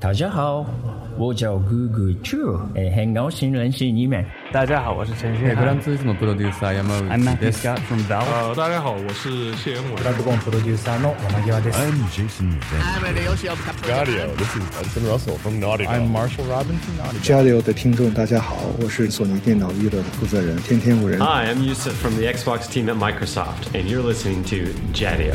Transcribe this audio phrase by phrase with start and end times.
[0.00, 0.64] 大家好，
[1.18, 4.24] 我叫 Google Two，哎，很高兴认识你们。
[4.52, 5.76] 大家好，我是陈旭 Eh, 涵。
[5.80, 7.58] grandissimo producer Yamamoto I'm Matthew desu.
[7.58, 8.24] Scott from Valve。
[8.30, 9.96] 呃，大家好，我是谢元伟。
[10.00, 11.78] Dragon producer no 山際です。
[11.80, 12.60] I'm Jason
[14.36, 15.84] This is Hudson Russell from Naughty.
[15.88, 17.20] I'm Marshall Robinson.
[17.20, 21.18] 加油的听众大家好，我是索尼电脑娱乐的负责人天天五人。
[21.18, 25.34] Hi, I'm Yusuf from the Xbox team at Microsoft, and you're listening to Jadio.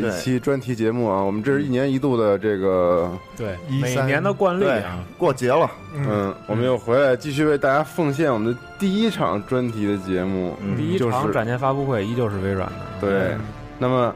[0.00, 1.22] 一期专题节目啊！
[1.22, 13.00] 我们这是一年一度的这个，对，每年的惯例啊，过节了，嗯，我们又回来继续为大家奉献我们的第一场专题的节目，第一就是场展前发布会依旧是微软的。
[13.00, 13.36] 对，
[13.78, 14.14] 那么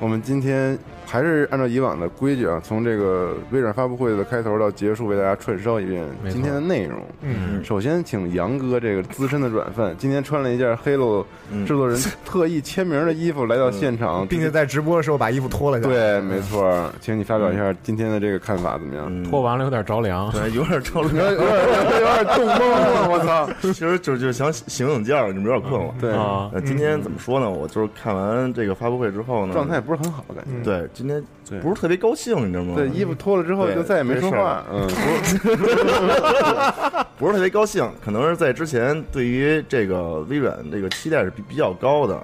[0.00, 6.98] 我们今天还是按照以往的规矩啊，从这个微软发布会的开头到结束，为大家串烧一遍今天的内容。
[7.22, 11.24] 嗯，首先，请杨哥这个资深的软饭，今天穿了一件 Halo
[11.66, 15.94] 制作人特意签名的衣服来到现场，并且在直播的时候把衣服脱了下来。
[15.94, 19.24] 对，没错，请你发表一下今天的这个看法怎么样？
[19.24, 20.30] 脱完了有点着凉。
[20.32, 21.50] 对，有点着有点有点
[22.00, 23.48] 有点冻懵了，我操！
[23.72, 25.94] 其实就就想醒醒觉，你们有点困了。
[26.00, 27.50] 对，啊，呃，今天怎么说呢？
[27.50, 30.64] 我就是看完这个发布会之后呢，状态不是很好，感觉。
[30.64, 31.22] 对，今天
[31.60, 32.72] 不是特别高兴，你知道吗？
[32.74, 34.88] 对，衣服脱了之后就再也没说话，嗯，
[37.18, 42.18] 不是特别高兴，可能是在之前对于这个微软这个期待是比比较高的，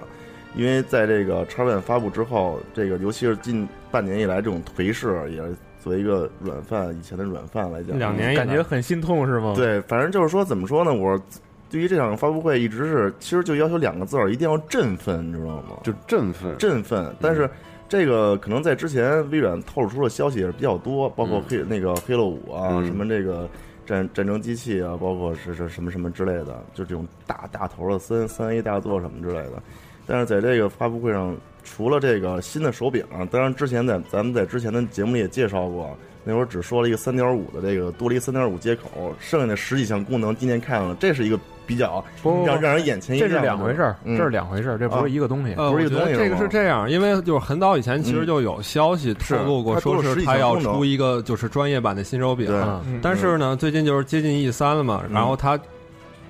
[0.55, 11.21] 因为在这个叉 One 发布之后，这个尤其是近半年以来这种颓势，也是作为一个软饭以前的软饭来讲，两年感觉很心痛是吗？，对，反正就是说怎么说呢，我
[11.69, 15.77] 对于这场发布会一直是其实就要求两个字儿，一定要振奋，你知道吗？
[15.83, 17.47] 就振奋，振奋，但是。
[17.93, 23.47] 这个可能在之前微软透露出的消息也是比较多，包括黑、那个黑 a 五啊，嗯什么这个
[23.85, 29.61] 战战争机器啊，包括是是什么什么之类的，就这种大大头的三三 A 大作什么之类的。
[30.07, 43.37] 但是在这个发布会上，除了这个新的手柄啊，当然之前在咱们在之前的节目里也介绍过，那会儿只说了一个三点五的这个多了一三点五接口，剩下的十几项功能今天看了，这是一个比较不让让人眼前一亮这。
[43.37, 44.17] 是两回事儿，嗯。
[44.17, 45.53] 这是两回事儿，这不是一个东西。
[45.57, 52.49] 呃，不是一我觉得这个个东西这个是这样，因为就是很早以前其实就有消息透露过，说是他要出一个就是专业版的新手柄
[53.01, 55.59] 但是呢，最近就是接近 E 三了嘛，然后他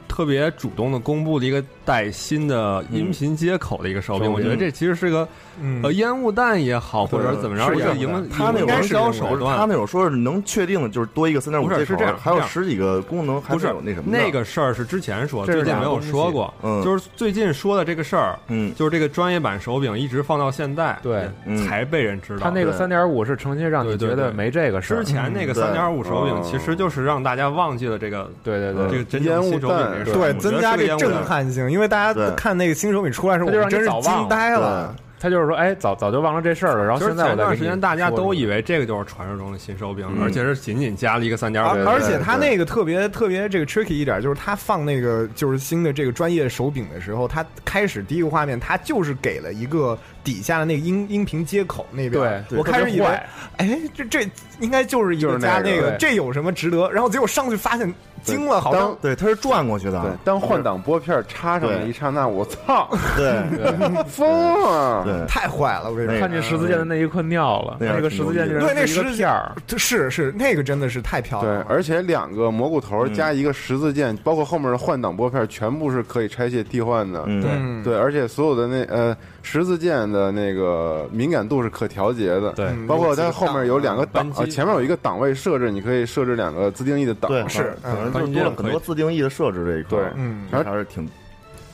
[0.08, 5.28] 特别主动的公布了一个带新的音频接口的一个手柄我觉得这其实是个
[5.62, 16.53] 嗯呃烟雾弹也好，或对者怎么着，是这样一个营他那营种销手段，他那种说是能确定的，就是多一个三点五接口，不是是这样还有十几个功能，还不是有那什么那个事儿是之前说，最近没有说过。
[16.62, 22.40] 嗯就是最近说的这个事儿，嗯就是这个专业版手柄一直放到现在，对嗯才被人知道。
[22.44, 25.14] 他那个对三点五是成心让你觉得没这个事儿之。
[25.14, 30.14] 前那个三点五手柄哦，其实就是让大家忘记了这个对对对，这个真正新手柄这个事儿。
[30.14, 34.96] 对，增加这震撼性，因为大家看那个新手柄出来的时候，他就让你我真是早惊呆了。
[35.23, 41.67] 他就是说，哎，早早就忘了这事儿了，然后就是现在前段时间大家都以为这个就是传说中的新手柄，嗯而且是仅仅加了一个三点五。
[41.69, 52.44] 而而且他那个特别特别这个 tricky 一点，就是他放那个就是新的这个专业手柄的时候，他开始第一个画面，他就是给了一个底下的那个音音频接口那边。
[52.50, 53.07] 对，我开始以为
[53.55, 54.29] 哎，这这
[54.63, 56.90] 应该就是一就是那个个加那个，这有什么值得？
[56.90, 57.94] 然后结果上去发现
[58.24, 63.43] 惊了，好像当对，它是转过去的，对，当换挡拨片插上的一刹那，我操， 对。
[64.08, 64.28] 疯
[64.61, 65.03] 了！
[65.05, 65.28] 对。
[65.28, 66.20] 太坏了，我跟你说。
[66.20, 77.23] 看见十字键的那一刻尿了，那个十字键就是对，那十字片儿，是是那个真的是太漂亮对。，而且两个蘑菇头嗯加一个十字键，包括后面的换挡拨片，全部是可以拆卸替换的。
[77.28, 82.52] 嗯，嗯，对，而且所有的那呃十字键的那个敏感度是可调节的。
[82.53, 82.67] 对。
[82.67, 87.29] 嗯包括它后面有两个档前面有一个档位设置，你可以设置两个自定义的档。
[87.29, 91.09] 对，是可能就是多了很多自定义的设置这一块嗯还是挺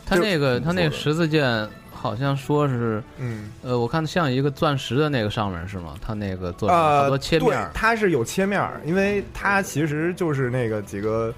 [0.05, 5.95] 它那个就它那个十字键好像说是，嗯呃，我看像一个钻石的那个上面是吗？
[6.01, 11.33] 它那个做好多切面它是有切面儿，因为它其实就是那个几个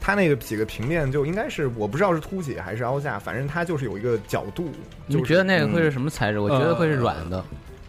[0.00, 4.70] 它那个几个平面就应该是我不知道是凸起还是凹下，反正它就是有一个角度。
[5.06, 6.38] 你觉得那个会是什么材质？
[6.38, 7.44] 我觉得会是软的。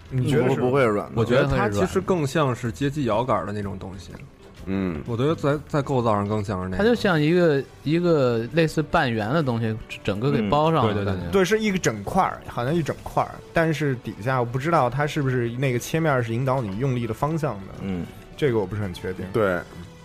[0.09, 1.13] 你觉得是不会软的？
[1.15, 4.11] 我觉得它其实更像是街机摇杆的那种东西。
[4.69, 6.83] 嗯，我觉得在在构造上更像是那个。
[6.83, 9.73] 它就像一个一个类似半圆的东西，
[10.03, 10.93] 整个给包上了。
[10.93, 18.05] 嗯对对对对，是一个整块儿，好像一整块儿，但是底下我不知道它是不是那个切面是引导你用力的方向的，嗯，
[18.35, 19.25] 这个我不是很确定。
[19.31, 19.57] 对，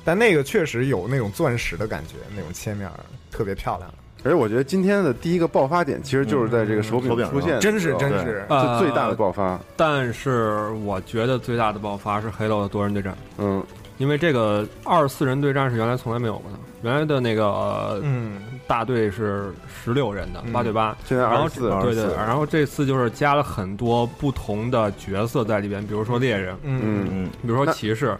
[0.05, 2.89] 但那个确实有那种钻石的感觉，那种切面
[3.33, 3.93] 特别漂亮。
[4.25, 7.33] 而且我觉得今天的第一个爆发点，其实就是在这个手柄手柄上。
[7.33, 8.45] 出现真是真是。
[8.79, 9.59] 最大的爆发。
[9.77, 13.63] 但是我觉得最大的爆发是黑道的多人对战，嗯，
[13.99, 20.53] 因为这个二四人对战是原来从来没有过的，原来的那个、呃嗯，大队是十六人的嗯。
[20.53, 26.81] 八对八，现在然后二十四，对对，然后这次就是加了很多不同的角色在里边，比如说猎人，嗯。
[26.85, 27.31] 嗯嗯。
[27.43, 28.17] 比如说骑士，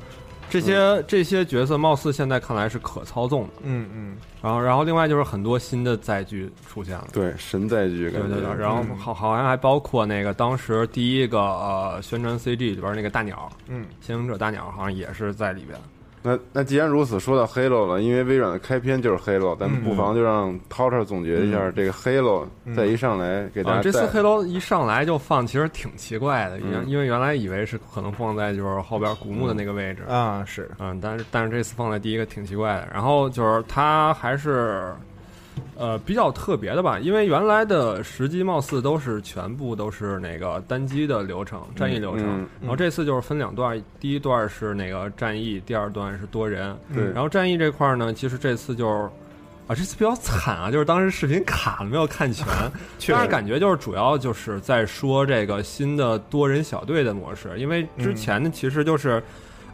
[0.53, 3.53] 这些这些角色貌似现在看来是可操纵的。
[3.63, 7.09] 嗯嗯，然后然后另外就是很多新的载具出现了。
[7.13, 15.79] 对神载具感觉，对对对，然后嗯好好像还包括那个当时第一个呃宣传 CG 里边那个大鸟，嗯，先行者大鸟好像也是在里边。
[16.23, 32.89] 那那既然如此，说到 Halo 了，因为微软的开篇就是 Halo，咱们嗯不妨就让涛涛总结一下这个 Halo，嗯再一上来给大啊，家这次带黑楼一上来就放，其实挺奇怪的，因为嗯因为原来以为是可能放在就是后边古墓的那个位置，啊是，嗯，但是但是这次放在第一个挺奇怪的。
[32.93, 34.95] 然后就是它还是
[35.77, 42.43] 呃比较特别的吧，因为原来的时机貌似都是全部都是那个单机的流程，战役流程。
[42.43, 46.77] 嗯然后这次就是分两段，第一段是那个战役，第二段是多人。
[46.95, 49.09] 对然后战役这块儿呢，其实这次就是。
[49.69, 52.45] 啊，这次比较惨啊，就是当时视频卡了，没有看全。
[52.99, 59.23] 确实当然感觉就是主要就是在说这个新的多人小队的模式，因为之前呢其实就是，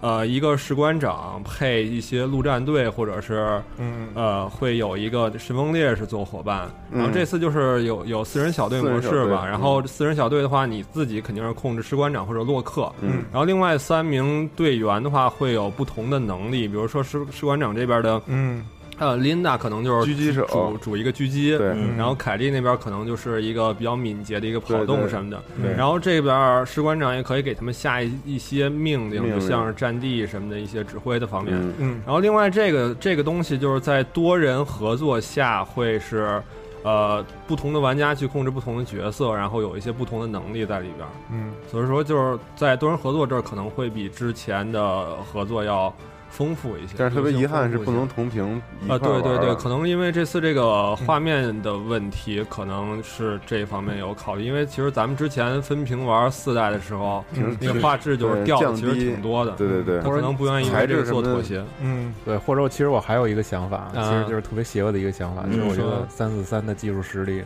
[0.01, 4.09] 呃，一个士官长配一些陆战队，或者是嗯。
[4.15, 6.69] 呃会有一个神风烈士做伙伴。
[6.91, 12.91] 嗯然后这次就是有有四人小队模式吧，然后四人小队的话，你自己肯定是控制士官长或者洛克。
[13.01, 13.25] 嗯。
[13.31, 18.65] 然后另外三名队员的话会有不同的能力，比如说士士官长这边的嗯
[18.99, 21.51] 呃琳达可能就是狙击手主主一个狙击，
[21.97, 31.55] 然后凯莉那边可能就是一个比较敏捷的一个跑动什么的，对然后这边士官长也可以给他们下一一些命令，就像是战地什么的一些指挥的方面。
[31.55, 36.43] 嗯嗯然后另外这个这个东西就是在多人合作下会是。
[36.85, 41.07] 呃，不同的玩家去控制不同的角色，然后有一些不同的能力在里边。
[41.33, 45.93] 嗯所以说，就是在多人合作这儿可能会比之前的合作要
[46.31, 46.95] 丰富一些。
[46.97, 54.45] 但是特别遗憾是不能同屏啊，对对对，可能因为这次这个画面的问题，可能是这方面有考虑。
[54.45, 59.53] 因为其实咱们之前分屏玩四代的时候，嗯那个画质就是掉的其实挺多的。
[59.53, 61.65] 对对对他可能不愿意为这个做妥协。
[61.81, 67.43] 嗯对，或者我其实我还有一个想法，其实就是特别邪恶的一个想法，嗯就是我觉得三四三的技术实力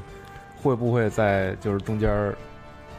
[0.62, 2.34] 会不会在就是中间儿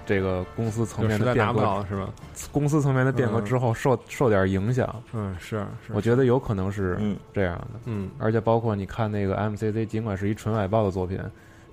[0.05, 2.09] 这个公司层面的变革，是吧？
[2.51, 7.17] 公司层面的变革之后受受点影响，嗯，是是，我觉得有可能是嗯。
[7.33, 7.79] 这样的。
[7.85, 8.09] 嗯。
[8.17, 11.19] 而且包括你看那个 MCC，尽管是一纯外包的作品，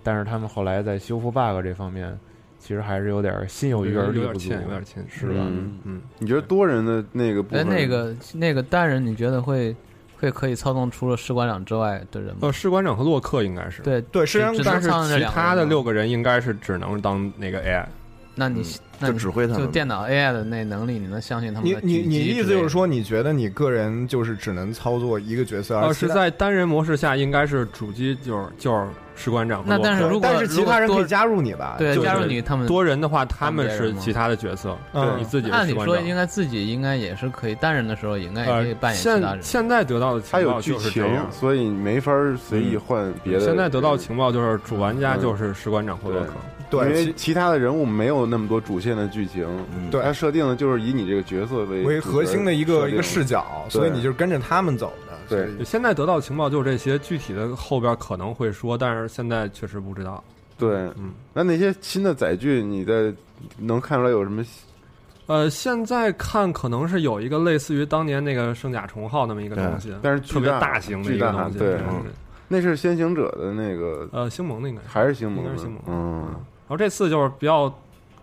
[0.02, 2.18] 但是他们后来在修复 bug 这方面，
[2.58, 5.34] 其实还是有点心有余而力不足，点欠，有点欠，是吧？
[5.36, 9.74] 嗯嗯，你觉得多人的那个部哎，那个那个单人，你觉得会
[10.20, 12.38] 会可以操纵除了士官长之外的人吗？
[12.42, 17.86] 呃，士官长和洛克应该是，对对，实际上只能但是其他的六个人应该是只能当那个 AI。
[18.40, 18.64] 那你
[18.98, 19.62] 那就指挥他们。
[19.62, 29.78] 就电脑 AI 的那能力，你能相信他们你你你意思就是说，你觉得你个人就是只能操作一个角色，而是在单人模式下，应该是主机就是就是士官长和那。
[29.82, 31.74] 但是如果但是其他人可以加入你吧？
[31.78, 39.42] 对就是加入你，他们多人的话，他们是其他的角色，嗯你自己是按理说应该自己应该也是可以单人的时候，应该也可以呃，扮演其他现人。
[39.42, 41.26] 现在得到的情报就是这样，。
[41.30, 43.40] 所以你没法随意换别的。
[43.44, 46.32] 现在得到情报就是主玩家嗯就是士官长或洛克，
[46.70, 49.44] 对因为其其他的人物没有那么多主线的剧情，
[49.76, 53.44] 嗯对它设定的就是以你这个角色为为核心的一个一个视角。
[53.68, 55.10] 所以你就是跟着他们走的。
[55.28, 60.22] 对现在得到的情报就是这些，具体的后边可能会说，但是现在确实不知道。
[60.58, 63.12] 对，嗯，那那些新的载具，你在
[63.56, 64.44] 能看出来有什么？
[65.26, 72.02] 呃，现在看可能是有一个类似于当年那个圣甲虫号那么一个东西，但是特别大型的一个东西，对嗯
[72.48, 75.50] 那是先行者的那个，呃，星盟的应该是还是星盟的？
[75.50, 76.34] 应该是星盟嗯，然
[76.70, 77.72] 后这次就是比较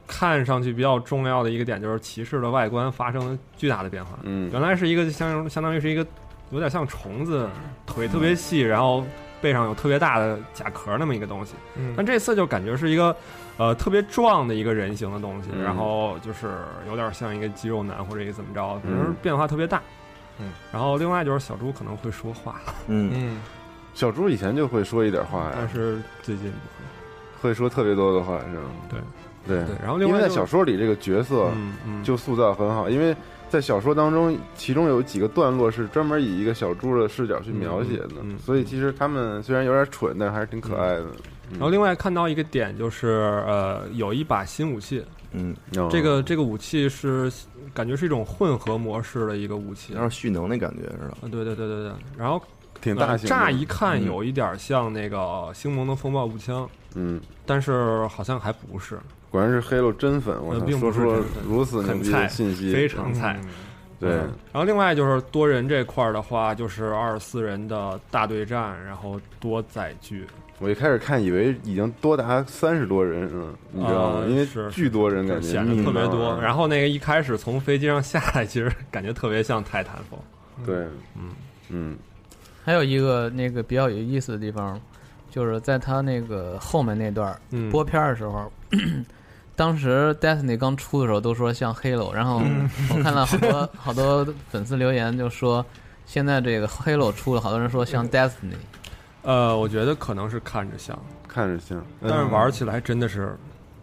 [0.07, 4.17] 看上去比较重要的一个点，就是骑士的外观发生了巨大的变化。
[4.23, 4.49] 嗯。
[4.51, 6.05] 原来是一个相相当于是一个
[6.51, 7.47] 有点像虫子，
[7.85, 9.03] 腿特别细，然后
[9.41, 11.53] 背上有特别大的甲壳那么一个东西。
[11.75, 11.93] 嗯。
[11.97, 13.15] 但这次就感觉是一个
[13.57, 15.61] 呃特别壮的一个人形的东西，嗯。
[15.61, 16.47] 然后就是
[16.87, 19.03] 有点像一个肌肉男或者一个怎么着，反嗯。
[19.03, 19.81] 正变化特别大。
[20.39, 23.41] 嗯，然后另外就是小猪可能会说话，嗯，嗯，
[23.95, 26.85] 小猪以前就会说一点话呀，但是最近不会
[27.53, 28.69] 说特别多的话，是吗？
[28.89, 28.99] 对
[29.47, 29.65] 对。
[29.65, 31.49] 对然后另因为在外就是小说里这个角色
[32.03, 33.15] 就塑造很好，因为
[33.49, 38.37] 在小说当中，其中有几个段落是专门以一个小猪的视角去描写的，嗯嗯。
[38.39, 41.05] 所以其实他们虽然有点蠢，但还是挺可爱的。
[41.51, 43.07] 然后另外看到一个点就是，
[43.47, 45.01] 呃，有一把新武器，
[45.31, 45.87] 嗯，哦。
[45.89, 47.31] 这个这个武器是
[47.73, 51.17] 感觉是一种混合模式的一个武器，有点蓄能那感觉是吧？
[51.21, 52.41] 嗯，对对对对对，然后
[52.81, 54.05] 挺大型的呃乍一看嗯。
[54.07, 58.97] 有一点像那个星盟的风暴步枪，嗯，但是好像还不是，
[59.29, 61.43] 果然是黑喽真粉，我操，呃并说出了不是真粉。
[61.47, 63.39] 如此牛逼的很菜信息，非常菜。
[63.99, 64.09] 对。
[64.09, 64.33] 嗯。
[64.51, 70.25] 然后另外就是多人这块儿的话，就是二十四人的大对战，然后多载具，
[70.57, 74.19] 我一开始看以为已经多达三十多人嗯，你知道吗？
[74.21, 76.35] 呃因为是巨多人感觉显得特别多。
[76.35, 80.19] 后然后那个一开始从飞机上下来，其实感觉特别像泰坦风。
[80.65, 80.75] 对，
[81.15, 81.29] 嗯。
[81.69, 81.97] 嗯，
[82.63, 84.79] 还有一个那个比较有意思的地方，
[85.29, 87.69] 就是在他那个后面那段嗯。
[87.71, 88.51] 播片的时候，
[89.55, 92.69] 当时 Destiny 刚出的时候都说像 Halo，然后嗯。
[92.89, 95.65] 我看到好多 好多粉丝留言就说，
[96.05, 98.55] 现在这个 Halo 出了，好多人说像 Destiny，
[99.23, 103.35] 呃，我觉得可能是看着像，看着像，但是玩起来真的是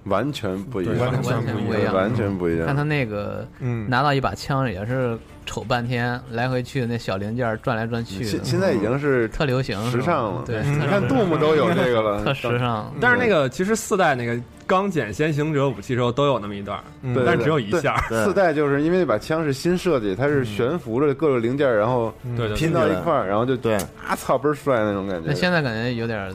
[0.04, 2.66] 完全不一样，完全不一样，完全不一样。
[2.66, 3.88] 看他那个，嗯。
[3.88, 12.92] 拿到一把枪也是瞅半天，来回去那小零件转来转去的，现现在已经是特流行，时尚了，对，你看杜牧都有这个了， 特时尚。
[13.00, 16.82] 但是那个其实四代那个钢剪先行者武器时候都有那么一段，
[17.14, 17.96] 对，但只有一下。
[18.08, 22.12] 四代就是因为那把枪是新设计，它是悬浮着各个零件，然后
[22.56, 23.74] 拼到一块儿，然后就对。
[24.06, 25.28] 啊操倍儿帅那种感觉。
[25.28, 25.34] 那。
[25.34, 26.34] 现在感觉有点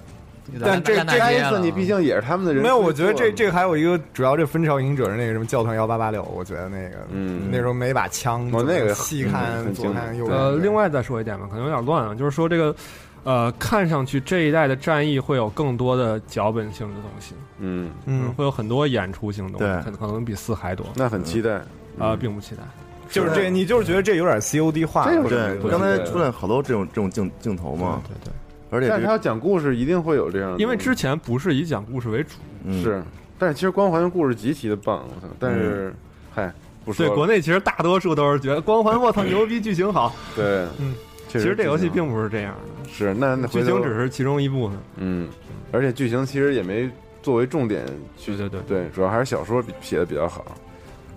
[0.63, 12.75] 但这干大街了这你毕竟也是他们的人，没有，我觉得这这还有一个主要，这分朝影者是那个什么教团幺八八六，我觉得那个，嗯那时候没把枪，哦那个细嗯看左看右看，呃，另外再说一点吧，可能有点乱啊，就是说这个，
[13.23, 20.85] 呃，看上去这一代的战役会有更多的脚本性的东西，嗯，嗯，会有很多演出性的东西，对可能可能比四还多。
[20.95, 21.53] 那很期待
[21.97, 22.61] 啊、嗯并不期待。
[23.09, 28.31] 就是这，你就是觉得这有点 COD 化对，对刚才对出来好多这种这种镜镜头嘛，对对，
[28.69, 32.35] 而且这但是他要讲故事，一定会有这样的，因为之前不是以讲故事为主，
[32.65, 33.03] 嗯是，
[33.37, 35.27] 但是其实光环的故事极其的棒，我操！
[35.39, 35.93] 但是，
[36.31, 36.53] 嗨，
[36.85, 40.13] 不说对国内其实大多数都是觉得光环，我操牛逼，剧情好。
[40.35, 40.93] 对，嗯，
[41.27, 44.77] 确实其实这游戏并不是这样的，是那那剧情只是其中一部分。
[44.97, 45.27] 嗯，
[45.71, 46.89] 而且剧情其实也没
[47.21, 47.85] 作为重点
[48.17, 50.45] 去对对对，主要还是小说比写的比较好。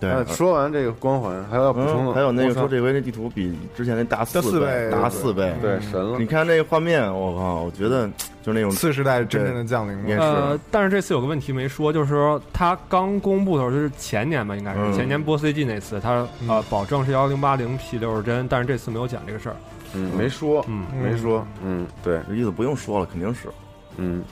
[0.02, 8.08] 对那说完这个光环，还有要补充嗯，的，还有那个我操说这回这地图比之前那大四大四倍大四倍，对神了你，看那个画面，我靠，我觉得
[8.42, 10.24] 就是那种次时代真正的降临也了。
[10.24, 19.56] 呃，但是这次有个问题没说，就是说它刚公布的时候，就是前年吧，应该是、嗯前年播 CG 那次，它呃保证是幺零八零 P 六十帧，但是这次没有讲这个事儿。
[19.94, 23.48] 嗯，没说，嗯，没说，嗯，对，这意思不用说了，肯定是
[23.96, 24.24] 嗯。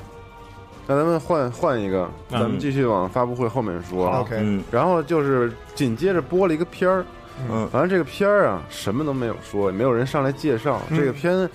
[0.91, 4.09] 那咱们换换一个，咱们继续往发布会后面说。
[4.09, 4.61] OK，嗯。
[4.73, 7.05] 然后就是紧接着播了一个片儿，
[7.49, 7.69] 嗯。
[7.71, 10.83] 反正这个片儿啊，什么都没有说，也没有人上来介绍。
[10.89, 10.99] 嗯。
[10.99, 11.49] 这个片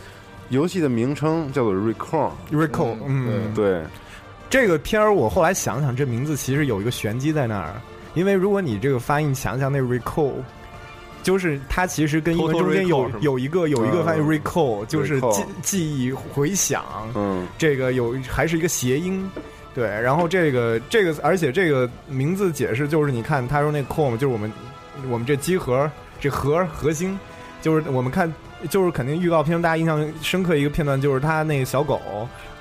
[0.47, 3.81] 游戏的名称叫做 Recall，Recall，嗯，对，
[4.49, 7.73] 这个片儿我后来想想，这名字其实有一个玄机在那儿，
[8.13, 10.31] 因为如果你这个发音想想那 recall，
[11.25, 19.27] 就是它其实跟英文中间有有一个有一个翻译嗯 recall，就是记记忆回想，嗯，这个有还是一个谐音。
[19.73, 24.49] 对，然后这个这个，而且这个名字解释就是，你看他说那 core 就是我们
[25.09, 25.89] 我们这机核
[26.19, 27.19] 这核核心，
[27.59, 28.31] 就是我们看
[28.69, 31.99] 就是肯定预告片大家印象深刻一个片段就是他那个小狗，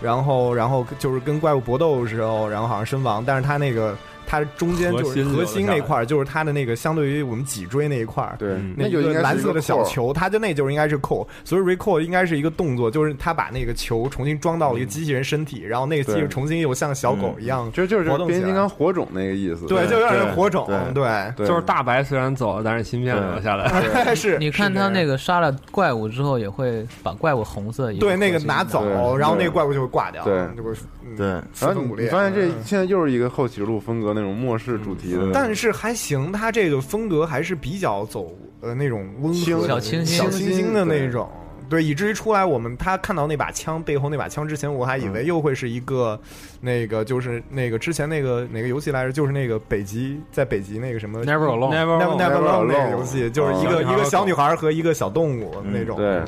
[0.00, 3.94] 然后然后就是跟怪物搏斗的时候，然后好像身亡，但是他那个
[4.26, 19.66] 它中间就是核心那块儿，就是它的那个相对于我们脊椎那一块儿，对，那就应该蓝色的小球，它就那就是应该是扣，所以 recall 应该是一个动作，就是他把那个球重新装到了一个机器人身体，然后那个机器人重新又像小狗一样其实就是变形金刚火种那个意思。
[19.66, 24.14] 对，就有点像火种，对就是大白虽然走了，但是芯片留下来。
[24.14, 24.38] 是。
[24.38, 30.72] 你看他那个杀了怪物之后，也会把怪物红色一对那个拿走，然后那个怪物就会挂掉，对就会
[31.04, 31.26] 嗯对。
[31.60, 40.16] 然后你你发现这嗯现在又是一个后起之路风格那种末世主题的，但是还行，它这个风格还是比较走呃那种温清和、小清新。
[40.16, 41.28] 小清新的那种。
[41.66, 46.20] 对，以至于出来我们他看到那把枪背后那把枪之前，我还以为又会是一个、
[46.60, 55.96] 那个就是那个之前那个哪个游戏来着，就是那个北极在北极那个什么 Never Alone Never Never Alone Never Alone 那个游戏，就是一个、哦一个小女孩和一个小动物嗯那种。
[55.96, 56.22] 对。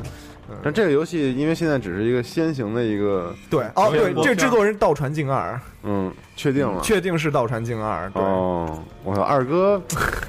[0.49, 6.81] 嗯但这个游戏因为现在只是一个先行的一个，对哦，对，我这制作人是道传镜二，嗯，确定了。
[6.83, 8.09] 确定是道传镜二。
[8.11, 9.81] 对，哦，我操，二哥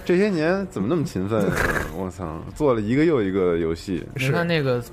[0.03, 1.45] 这些年怎么那么勤奋？
[1.97, 4.03] 我操，做了一个又一个游戏。
[4.15, 4.83] 你看那个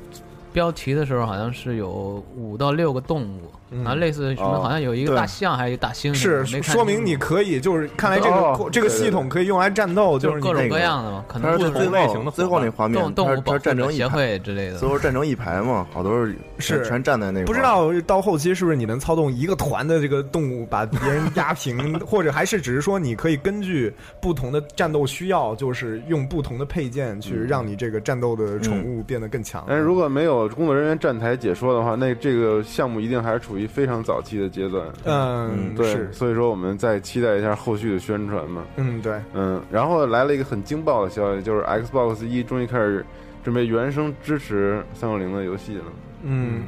[0.53, 14.79] 标题的时候好像是有五到六个动物，嗯然后类似什么，哦好像有一个大象，还有一个大猩猩，是说明你可以，就是看来这个、哦这个系统可以用来战斗，就是各种各样的嘛，可能不它是最同后最后那画面，动动物保战争协，会之类的。
[14.79, 14.89] 最。
[14.89, 29.65] 后战争一排嘛，好多人是全站在那不知道到后期是不是你能操纵一个团的这个动物把别人压平， 或者还是只是说你可以根据不同的战斗需要，就是用不同的配件去让你这个战斗的宠物变得更强。
[29.67, 34.87] 但是如果没有工作人员站台解说的话，那这个项目一定还是处于非常早期的阶段。
[35.05, 38.65] 嗯，对，所以说我们再期待一下后续的宣传嘛。
[38.77, 43.05] 嗯，对，嗯，然后来了一个很惊爆的消息，就是 Xbox 一终于开始
[43.43, 45.85] 准备原生支持三六零的游戏了。
[45.87, 45.95] 嗯
[46.27, 46.63] 嗯，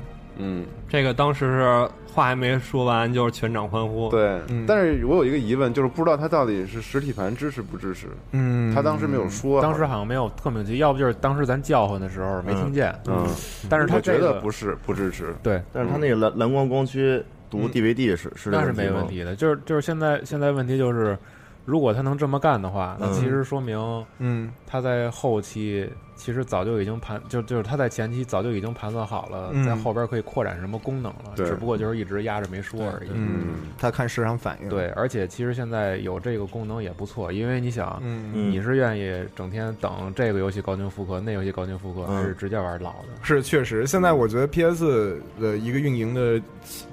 [0.88, 4.08] 这个当时是话还没说完，就是全场欢呼。
[4.10, 4.40] 对。
[4.48, 8.06] 嗯但是我有一个疑问，就是不知道他到底是实体盘支持不支持。
[8.32, 12.94] 嗯，他当时没有说，当时好像没有特明确，要不就是当时咱叫唤的时候没听见。
[13.06, 13.26] 嗯，
[13.68, 15.34] 但是他我觉这个得不是不支持。
[15.42, 19.36] 对，但是他那个蓝蓝光光驱读嗯 DVD 是是那是问题吗没问题的。
[19.36, 21.18] 就是就是现在现在问题就是，
[21.64, 33.10] 如果他能这么干的话，那嗯其实说明嗯他在后期其实早就已经盘，就就是他在前期早就已经盘算好了，嗯在后边可以扩展什么功能了，只不过就是一直压着没说而已。
[33.12, 38.00] 嗯，他看市场反应。，对，而且其实现在有这个功能也不错，因为你想，
[38.32, 43.08] 你是愿意整天等这个游戏高清复刻，那游戏高清复刻，嗯还是直接玩老的？
[43.22, 46.40] 是确实，现在我觉得 PS 的一个运营的，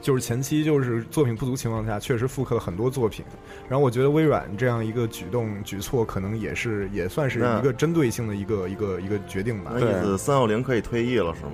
[0.01, 3.24] 就是前期就是作品不足情况下，确实复刻了很多作品。
[3.70, 9.82] 然后我觉得微软这样一个举动举措，可能也是也算是一个针对性的一个一个一个决定吧那。
[9.82, 11.51] 意思三六零可以退役了是吗？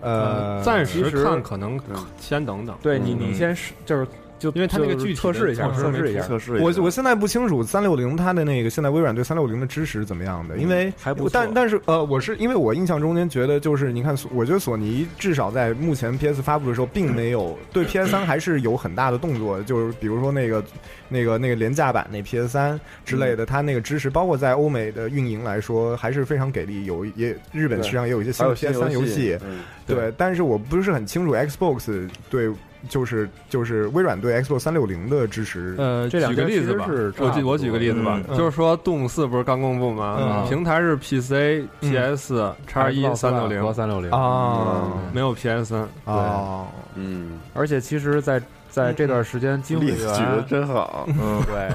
[0.00, 1.78] 呃，暂时看可能
[2.20, 2.76] 先等等。
[2.80, 4.06] 对你，嗯你先试，就是
[4.38, 6.64] 就因为它那个就是具体测试一下，测试一下，测试一下。
[6.64, 20.64] 我我现在不清楚三六零它的那个现在微软对三六零的支持怎么样的，因为还不错但但是呃，我是因为我印象中间觉得就是你看，我觉得索尼至少在目前 PS 发布的时候，并没有对 PS 三还是有很大的动作，就是比如说那个
[21.08, 32.48] 那个那个廉价版那 PS 三之类的，它那个支持，包括在欧美的运营来说，还是非常给力，有也日本市场也有一些新的 PS 三游戏，嗯对，但是我不是很清楚 Xbox 对。
[32.88, 36.86] 就是就是微软对 Xbox 三六零的支持，呃，这两举个例子吧
[37.18, 40.18] 我举我举个例子吧，嗯就是说《动物四》不是刚公布吗？
[40.20, 40.48] 嗯？
[40.48, 44.10] 平台是 PC、PS、叉一、三六和零，三六零。
[44.10, 44.92] 啊。
[45.12, 45.88] 没有 PS 三。
[46.04, 51.06] 哦，嗯，而且其实在，在这段时间，金会例子举的员真好。
[51.20, 51.68] 嗯，对，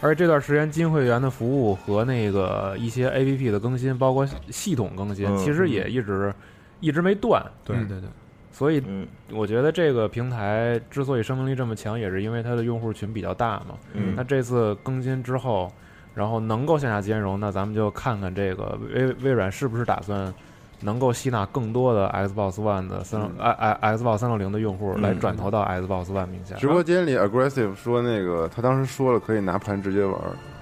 [0.00, 6.32] 而且这段时间金会员的服务和那个一些 A P P 的更新，包括系统更新，嗯其实也一直
[6.80, 7.42] 一直没断。
[7.44, 7.50] 嗯。
[7.64, 8.08] 对对对，
[8.56, 9.06] 所以嗯。
[9.32, 13.74] 我觉得这个平台之所以生命力这么强，也是因为它的用户群比较大嘛。
[13.92, 14.14] 嗯。
[14.16, 15.70] 那这次更新之后，
[16.14, 20.32] 然后能够向下兼容，那咱们就看看这个微微软是不是打算
[20.80, 23.32] 能够吸纳更多的 Xbox One 的三嗯。
[23.40, 25.02] i i Xbox 三六零的用户嗯。
[25.02, 26.56] 来转投到 Xbox One 名下。
[26.56, 30.18] 直播间里 aggressive 说那个他当时说了可以拿盘直接玩，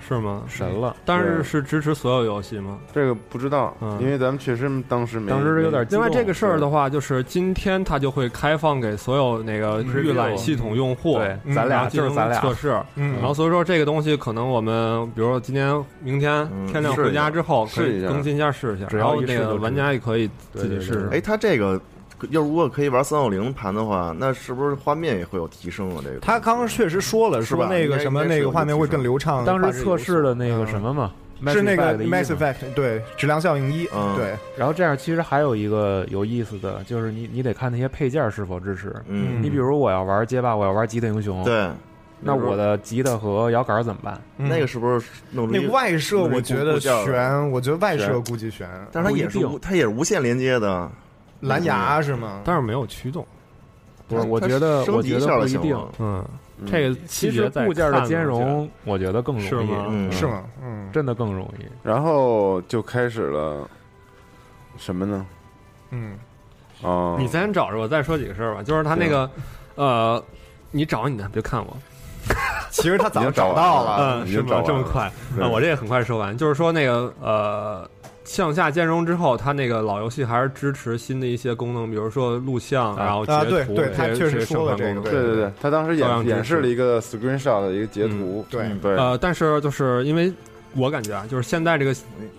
[0.07, 0.43] 是吗？
[0.47, 2.79] 神了，但是是支持所有游戏吗？
[2.93, 11.19] 这个不知道，嗯因为咱们确实当时没当时有点另外这个事儿的话，就是今天它就会开放给所有那个预览系统用户，
[11.55, 12.79] 咱俩就是咱俩测试。
[12.97, 21.09] 嗯然后所以说这个东西可能我们，比如说今天、明天嗯天亮回家之后，可以更新一下试一下，然后那个玩家也可以自己试试。
[21.13, 21.81] 哎，它这个
[22.31, 26.01] 要如果可以玩三六零盘的话，那是不是画面也会有提升啊？
[26.05, 29.45] 这个他刚刚确实说了，是吧说那个什么那个画面会更流畅。
[29.45, 31.13] 当时测试的那个什么嘛，
[31.53, 38.95] 是那个 Mass Effect 对质量效应一嗯对，然后这样其实还有一个有意思的，就是你你得看那些配件是否支持。
[39.07, 41.69] 嗯，你比如我要玩街霸，我要玩吉他英雄，对，
[42.21, 44.21] 那我的吉他和摇杆怎么办？
[44.39, 48.69] 嗯那个是不是弄那外设我觉得悬，我觉得外设估计悬。
[48.91, 50.91] 但是它也是它也是无线连接的，
[51.47, 52.41] 蓝牙是吗？
[52.45, 53.27] 但是没有驱动。
[54.07, 55.79] 不是，我觉得升我觉得不一定。
[55.99, 56.25] 嗯，
[56.67, 60.45] 这个其实部件的兼容，我觉得更容易，是吗嗯是吗？
[60.63, 61.65] 嗯真的更容易。
[61.83, 63.69] 然后就开始了
[64.77, 65.27] 什么呢？
[65.91, 66.19] 嗯
[66.83, 68.63] 哦，你先找着，我再说几个事儿吧。
[68.63, 69.31] 就是他那个，
[69.77, 70.23] 呃，
[70.71, 71.75] 你找你的，别看我。
[72.71, 74.21] 其实他早就找找到了。
[74.23, 74.63] 嗯，已是吗？
[74.67, 75.11] 这么快？
[75.51, 76.37] 我这也很快说完。
[76.37, 77.89] 就是说那个呃，
[78.25, 83.75] 向下兼容之后，它那个老游戏还是支持新的一些功能，比如说录像，然后截啊对图，
[84.15, 86.35] 确实说了这个对对对，它当时演照样支持。
[86.35, 88.63] 演示了一个 screenshot 的一个截图，对。
[88.65, 90.33] 嗯对，呃，但是就是因为
[90.75, 91.95] 我感觉啊，就是现在这个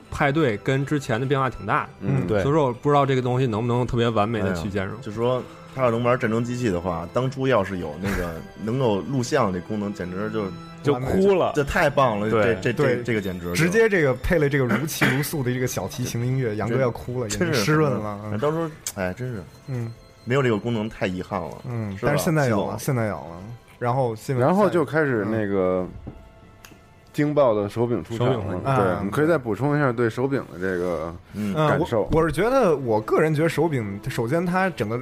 [0.10, 2.42] 派对跟之前的变化挺大，嗯，对。
[2.42, 5.00] 所以说我不知道这个东西能不能特别完美的去兼容。
[5.02, 5.42] 就是说
[5.76, 10.46] 他要能玩战争机器的话，当初要是有那个能够录像这功能，简直就
[10.86, 12.30] 就哭了这太棒了！
[12.30, 18.38] 这对这这这个简直直接这个配了这个如泣如诉的这个小提琴音乐，杨哥要哭了，真是湿润了。
[18.40, 19.92] 到时候哎，真是嗯
[20.24, 21.58] 没有这个功能太遗憾了。
[21.68, 23.42] 嗯，是但是现在有了，现在有了。
[23.80, 25.86] 然后新闻然后就开始那个
[27.12, 28.62] 惊爆的手柄出场手了。
[28.64, 35.00] 啊对，我们可以再补充一下对手柄的这个嗯嗯，感受我我是觉得，我个人觉得手柄，首先它整个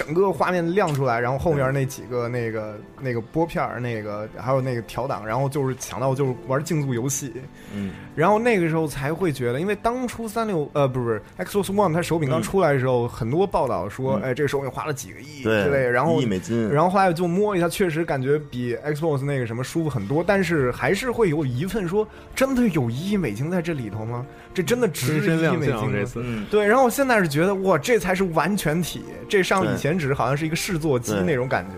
[0.00, 7.34] 整个画面亮出来，然后后面那几个那个那个拨片儿，那个还有那个调档，然后就是抢到就是玩竞速游戏，
[7.74, 14.22] 嗯，然后那个时候才会觉得，因为当初三六呃不是不是 Xbox One 它手柄刚嗯出来的时候，很多报道说，嗯。
[14.22, 16.70] 哎，这个手柄花了几个亿对之类，然后一亿美金。
[16.70, 24.24] 然后后来就摸一下，确实感觉比 Xbox 那个什么舒服很多，但是还是会有疑问说，真的有一亿美金在这里头吗？
[24.52, 25.88] 这真的值真身亮一亿美金吗？
[25.92, 31.76] 这次，嗯，对，然后我现在是觉得哇，这才是完全体，这上以前只是好像是一个试作机那种感觉。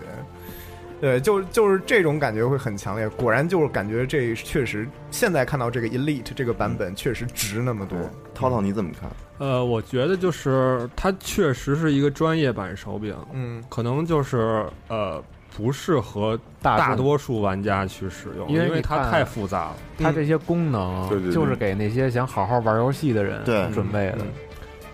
[1.01, 3.09] 对，就就是这种感觉会很强烈。
[3.09, 7.97] 果然就是感觉这确实，现在看到这个 Elite 这个版本确实值那么多。
[8.33, 9.11] 涛涛你怎么看？
[9.37, 15.21] 呃，我觉得就是它确实是一个专业版手柄，嗯，可能就是呃
[15.57, 19.75] 不适合大大多数玩家去使用，因为它太复杂了。
[19.99, 24.19] 它这些功能就是给那些想好好玩游戏的人对准备的。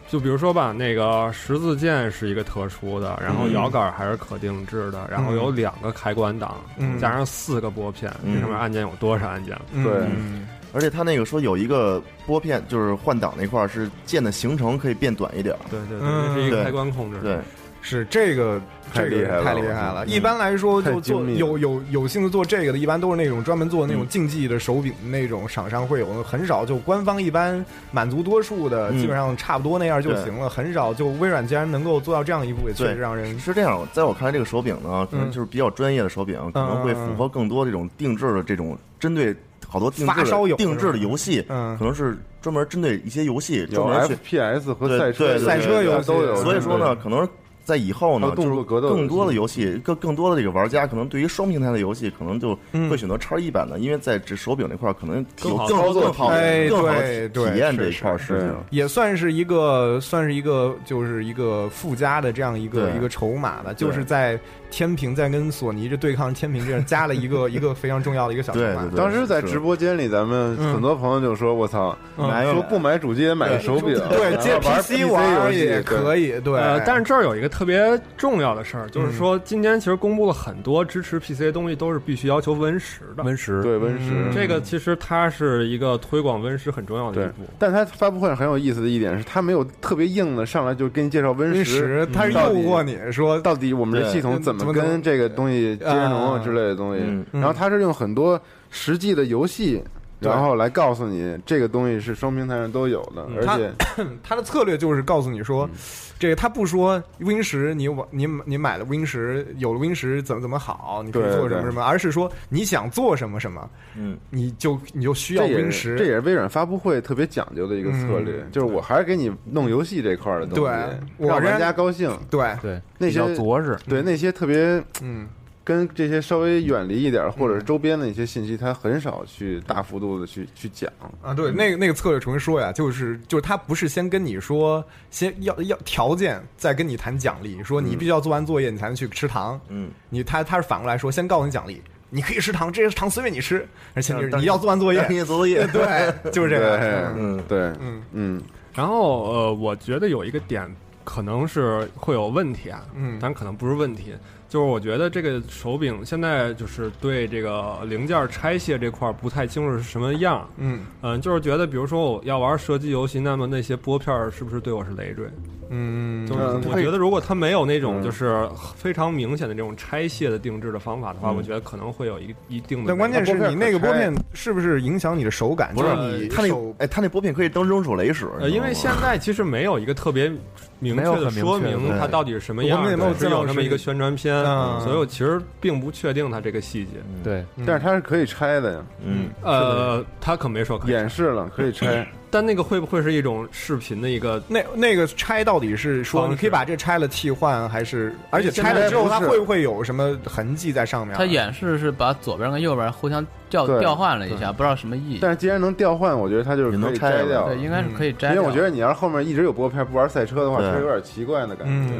[0.09, 9.55] 就比如说吧，那个十字键是一个特殊的，然后嗯摇杆还是可定制的，然后有两个开关档，嗯加上四个拨片，嗯这上面按键有多少按键？
[9.71, 15.59] 嗯对嗯而且它那个说有一个拨片，就是换挡那块儿是键的行程可以变短一点儿。
[15.69, 17.19] 对对嗯对，这是一个开关控制。
[17.21, 17.39] 对，
[17.81, 18.61] 是这个
[18.93, 20.05] 太厉害了太厉害了。
[20.05, 24.07] 嗯一般来说，就做有有有幸的做这个的，一般都是那种专门做那种嗯。
[24.07, 28.99] 竞技的手柄那种厂商会有，很少就官方一般满足多数的，嗯。
[28.99, 30.49] 基本上差不多那样就行了。
[30.49, 35.31] 很少就微软竟然能够做到这样一步，也确实让人是这样，在我看来，这个手柄呢，可能嗯。
[35.31, 39.35] 就是比较专业的手柄，可能会符合更多这种定制的这种针对
[39.67, 41.77] 好多定制发烧友的定制的游戏，嗯。
[41.77, 46.35] 可能是专门针对一些游戏专有门去 FPS 和赛车对对赛车游戏都有。
[46.37, 47.27] 所以说呢，可能
[47.69, 52.89] 在以后呢，动就是作格斗更多的游游戏，更更多的这个玩家，可能对于双平台的游戏，可能就嗯。
[52.89, 58.55] 会选择叉一版的，因为在这手柄那块儿可能有更好更操作更好哎更好的对对体验这一块儿事情。
[58.71, 64.39] 也算是一个算是一个就是一个附加的这样一个一个筹码吧，就是在
[64.71, 68.65] 天平在跟索尼这对抗天平这样加了一个 一个非常重要的一个小筹码。
[68.65, 76.29] 对对对当时在直播间里，咱们嗯很多朋友就说：“我操，买说不买主机也买个手柄，对，接 PC 玩玩游戏也可以。
[76.29, 76.59] 以，对。
[76.59, 83.23] 呃，但是这儿有一个特别重要的事儿，嗯就是说今天其实公布了很多支持 PC 的东西，都是必须要求 Win 十的。
[83.23, 97.25] Win 十对 Win 十嗯这个其实它是一个推广 Win 十很重要的一步。，但它发布会上很有意思的一点是，它没有特别硬的上来就给你介绍 Win 真十实，，他是到底诱惑你说到底我们这系统怎么怎么怎么跟这个东西接上融啊之类的东西嗯。
[97.31, 99.83] 然后他是用很多实际的游戏，对
[100.19, 103.71] 然后来告诉你这个东西是双平台上都有的，嗯而且
[104.23, 105.79] 他的策略就是告诉你说，嗯
[106.19, 115.95] 这个他不说 Win 十，你往你你买了 Win 十，有了 Win 十怎么怎么好，你可以做什么什么，而是说你想做什么什么，嗯，你就你就需要 Win 是十。
[115.95, 120.71] 这也是微软发布会特别讲究的一个策略，嗯就是我还是给你弄游戏这块儿的东西，对
[121.15, 122.11] 我让玩家高兴。
[122.29, 123.77] 对，对那些着实。
[123.87, 125.25] 对那些特别嗯，
[125.69, 130.91] 跟这些稍微远离一点，或者是周边的一些信息，他很少去大幅度的去去讲。
[131.21, 139.61] 啊，对，那个那个策略重新说呀，就是就是他不是先跟你说，先要要条件，再跟你谈奖励，说你必须要做完作业，你才能去吃糖。
[139.67, 141.79] 嗯，你他他是反过来说，先告诉你奖励，
[142.09, 147.43] 你可以吃糖，这些糖随便你吃，而且但你要做完作业，你也做作业， 对，就是这对个，，嗯。
[147.47, 148.01] 对，嗯。
[148.13, 148.41] 嗯，
[148.73, 150.67] 然后呃，我觉得有一个点
[151.03, 153.19] 可能是会有问题啊，嗯。
[153.21, 154.15] 但可能不是问题，
[154.49, 165.27] 就是我觉得这个手柄现在就是对这个零件拆卸这块儿不太清楚是什么样，嗯嗯，就是觉得比如说我要玩射击游戏，那么那些拨片儿是不是对我是累赘？
[165.69, 172.85] 嗯，就是嗯我觉得如果它没有那种嗯就是非常明显的这种拆卸的定制的方法的话，嗯我觉得可能会有一一定的。
[172.87, 175.73] 但关键是你那个拨片是不是影响你的手感？
[175.75, 180.31] 不是是你他那手哎，他那拨片可以当扔手雷使，呃，因为现在其实没有一个特别
[180.79, 186.91] 明确的说明它到底是什么样的，我们也没有只见到是有这么一个宣传片，嗯所以我其实并不确定它这个细节。
[187.23, 192.07] 对，但是它是可以拆的呀，嗯，呃，他可没说可以，演示了可以拆。
[192.31, 194.41] 但那个会不会是一种视频的一个？
[194.47, 201.15] 那那个拆到底是说你可以把这拆了替换，还是而且拆了之后它会不会有什么痕迹在上面？
[201.17, 205.19] 它演示是把左边跟右边互相调调换了一下，不知道什么意义。
[205.21, 207.47] 但是既然能调换，我觉得它就是可以也能拆掉。
[207.47, 208.35] 对，应该是可以摘掉。
[208.35, 211.93] 因为我觉得你要是后面一直有拨片不玩赛车的话，对其实有点奇怪的感觉。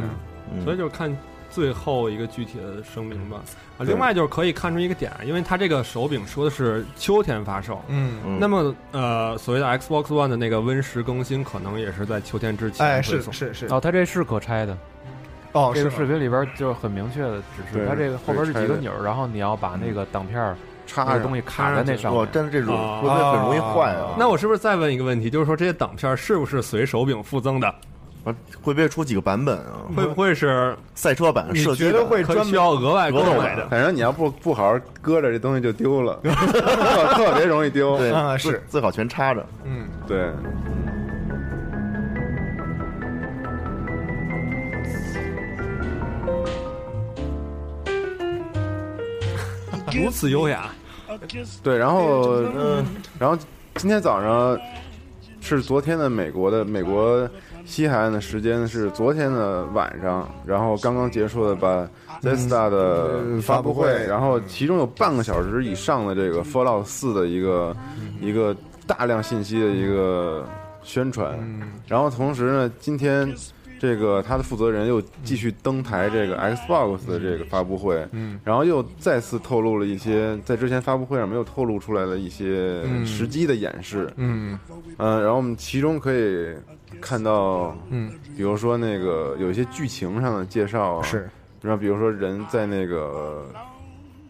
[0.64, 1.16] 所以就是看
[1.50, 3.42] 最后一个具体的声明吧。
[3.78, 14.78] 啊，另外就是可以看出一个点，因为它这个手柄说的是秋天发售，嗯嗯那么呃，所谓的 Xbox One 的那个 Win 十更新，可能也是在秋天之前哎，是是是，哦，它这是可拆的。
[15.54, 22.30] 哦，这个视频里边就很明确的指示，对它这个后边是几个钮，然后你要把那个挡片儿插的东西卡在那上哇面，。
[22.32, 24.14] 但是这种啊会不会很容易坏啊？
[24.20, 27.74] 那我是不是再问一个问题，就是说这些挡片是不是随手柄附赠的？
[28.26, 29.88] 啊会不会出几个版本啊？
[29.96, 33.68] 会不会是赛车版、你射击版觉得会可专门需要额外购买的？
[33.70, 37.98] 反正你要不不好好搁着，这东西就丢了，特 特别容易丢。
[37.98, 39.46] 对啊是最最好全插着。
[39.64, 40.30] 嗯，对，
[50.04, 50.70] 如此优雅，
[51.64, 52.86] 对，然后嗯，
[53.18, 53.38] 然后
[53.76, 54.60] 今天早上
[55.42, 57.28] 是昨天的美国的美国
[57.70, 61.88] 西海岸的时间是昨天的晚上，然后刚刚结束的把
[62.20, 67.78] Zesta 的发布会，然后其中有半个小时以上的这个 Fallout 四的一个
[68.20, 68.56] 一个
[68.88, 70.50] 大量信息的一个
[70.82, 71.38] 宣传，
[71.88, 73.32] 然后同时呢，今天。
[73.82, 83.06] 这个他的负责人又继续登台这个 Xbox 的这个发布会，嗯，然后又再次透露了一些在之前发布会上没有透露出来的一些嗯。
[83.06, 84.60] 时机的演示，嗯。
[84.98, 86.54] 嗯，然后我们其中可以
[87.02, 91.30] 看到，嗯，比如说那个有一些剧情上的介绍啊，是，
[91.62, 93.46] 然后比如说人在那个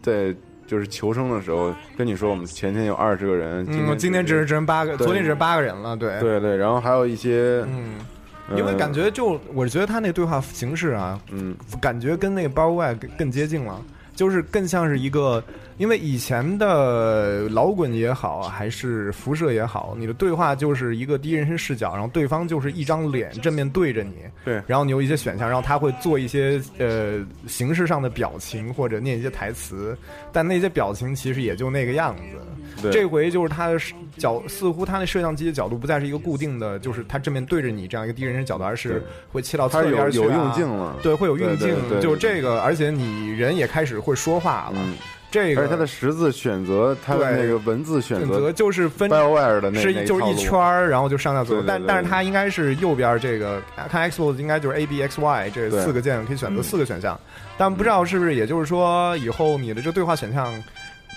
[0.01, 0.35] 在
[0.67, 7.95] 就是求生的时候跟你说我们前天有二十个人，嗯，我今天只是只剩八个，昨天只是八个人了，对，对对，然后还有一些，嗯。
[7.99, 13.79] 呃因为感觉就我是觉得他那对话形式啊，嗯，感觉跟那个 a 更更接近了，
[14.15, 15.43] 就是更像是一个，
[15.79, 29.97] 因为以前的老滚也好，还是辐射也好，你的对话就是一个第一人称视角，然后对方就是一张脸正面对着你，对，然后你有一些选项，然后他会做一些呃形式上的表情或者念一些台词，
[30.33, 32.81] 但那些表情其实也就那个样子。
[32.81, 32.91] 对。
[32.91, 33.79] 这回就是他的
[34.17, 44.75] 角，似乎他那摄像机的角度不再是一个固定的，就是他正面对着你这样一个第一人称角度，而是会切到侧边去、啊、有用镜了，对，会有运镜，就这个，而且你人也开始会说话了。
[44.75, 44.95] 嗯，
[45.31, 51.63] 这个而且它的十字选择，它的对那个文字选选择就是分 BioWare 的那是就是一圈儿，然后就上下左右。
[51.67, 57.19] 但但是它应该是右边这个看 Xbox 应该就是 A B X Y 这四个键可以选择嗯四个选项，
[57.57, 60.51] 但不知道是不是也就是说以后你的这对话选项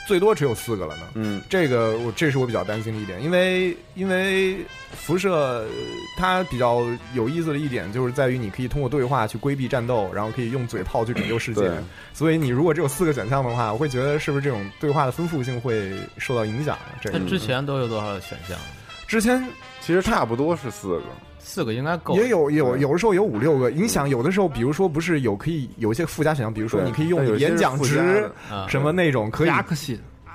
[0.07, 1.03] 最多只有四个了呢？
[1.15, 4.59] 嗯，这个我这是我比较担心的一点，因为因为
[4.91, 5.69] 辐射呃
[6.17, 6.85] 它比较
[7.15, 11.71] 有意思的一点就是在于你可以通过对话去规避战斗，然后可以用嘴炮去拯救世界。
[12.13, 16.77] 所以你如果只有四个选项的话，我会觉得是不是这种对话的丰富性会受到影响？
[17.01, 18.59] 这个它之前都有多少选项？
[19.07, 19.45] 之前
[19.81, 21.05] 其实差不多是四个，
[21.43, 22.15] 四个应该够。
[22.15, 28.31] 也有有有的时候有五六个，你想有的时候，比如说不是有可以有一些附加选项，比如说你可以用演讲值
[28.69, 29.51] 什么那种可以，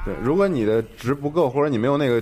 [0.05, 2.21] 对，如果你的值不够，或者你没有那个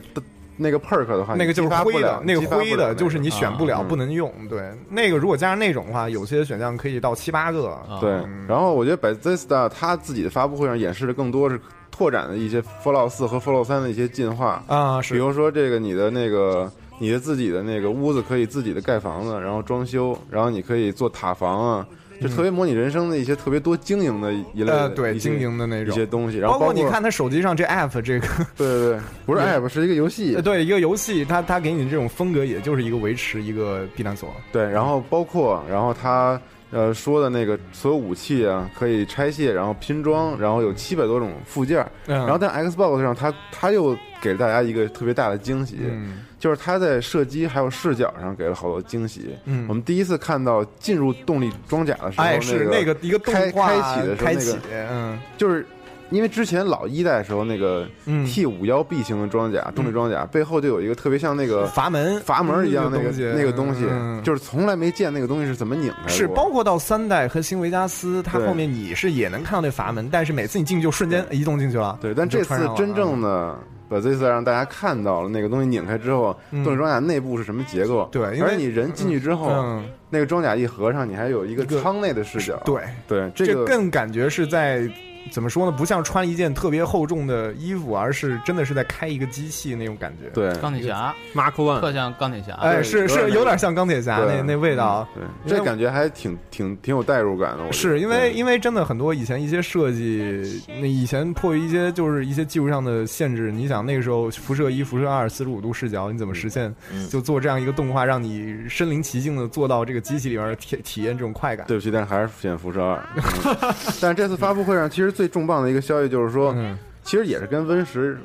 [0.57, 4.31] 那个 perk 的话，那个就是灰的，那个灰的，就是你选不了啊不能用。
[4.49, 7.67] 对，那个如果加上那种的话，有些选项可以到七八个。
[7.69, 11.59] 啊对嗯，然后我觉得 Bethesda 他自己的发布会上演示的更多是
[11.91, 21.87] 拓展的一些 Fallout 四和 Fallout 三的一些进化，啊，是比如说这个你的那个你的自己的那个屋子可以自己的盖房子，然后装修，然后你可以做塔房啊，
[22.21, 25.93] 就特别模拟人生的一些特别多经营的一类的呃，对，经营的那种。
[25.93, 30.35] 一些东西，然后包括括你看他手机上这 app 这个， 对对对，不是 app 是一个游戏。
[30.37, 34.29] 呃，对一个游戏，它它给你这种风格，也就是一个维持一个避难所。
[34.51, 36.39] 对，然后包括然后他
[36.71, 42.17] 呃说的那个所有武器啊可以拆卸，然后拼装，然后有七百多种附件，嗯。
[42.19, 46.23] 然后在 Xbox 上他他又给了大家一个特别大的惊喜，嗯。
[46.39, 49.29] 就是他在射击还有视角上给了好多惊喜。
[49.45, 49.65] 嗯。
[49.69, 54.59] 我们第一次看到进入动力装甲的时候，哎，是那个一个动开画开启的时候，那开启个，
[54.89, 55.19] 嗯。
[55.37, 55.65] 就是
[56.11, 58.25] 因为之前老一代的时候，那个嗯。
[58.25, 66.09] T 五幺 B 型的装甲动力装甲背后就有一个特别像那个阀门阀门一样那个那个东西嗯，就是从来没见那个东西是怎么拧开过。
[66.09, 71.97] 是包括到三代和新维加斯，它后面你是也能看到那阀门，但是每次你进去就瞬间移动进去了。
[72.01, 78.07] 对，但这次真正的把这次让大家看到了那个东西拧开之后，嗯动力装甲内部是什么结构？
[78.11, 82.55] 对因为而且你人进去之后，嗯那个装甲一合上，你还有一个舱内的视角。
[82.65, 84.89] 对对，这这个更感觉是在
[85.31, 85.71] 怎么说呢？
[85.75, 90.29] 不像穿一件特别厚重的衣服，而是真的是在开一个机器那种感觉。
[90.29, 95.07] 对，钢铁侠 Mark One 特像钢铁侠，哎，是是有点像钢铁侠那那味道。
[95.15, 97.71] 对，这感觉还挺挺挺有代入感的。
[97.73, 106.73] 是因为因为真的很多以前一些设计，那以前迫于一些就是一些技术上的限制，你想那个时候辐射一、辐射二四十五度视角，你怎么实现？
[106.93, 111.65] 嗯就做这样一个动画，让你身临其境的做到这个机器里边体体验这种快感。
[111.67, 113.01] 对不起，但是还是选辐射二。
[113.15, 113.23] 嗯
[114.01, 116.53] 但是这次发布会上，其实最重磅的一个消息就是说，
[117.01, 118.17] 其实也是跟 Win 十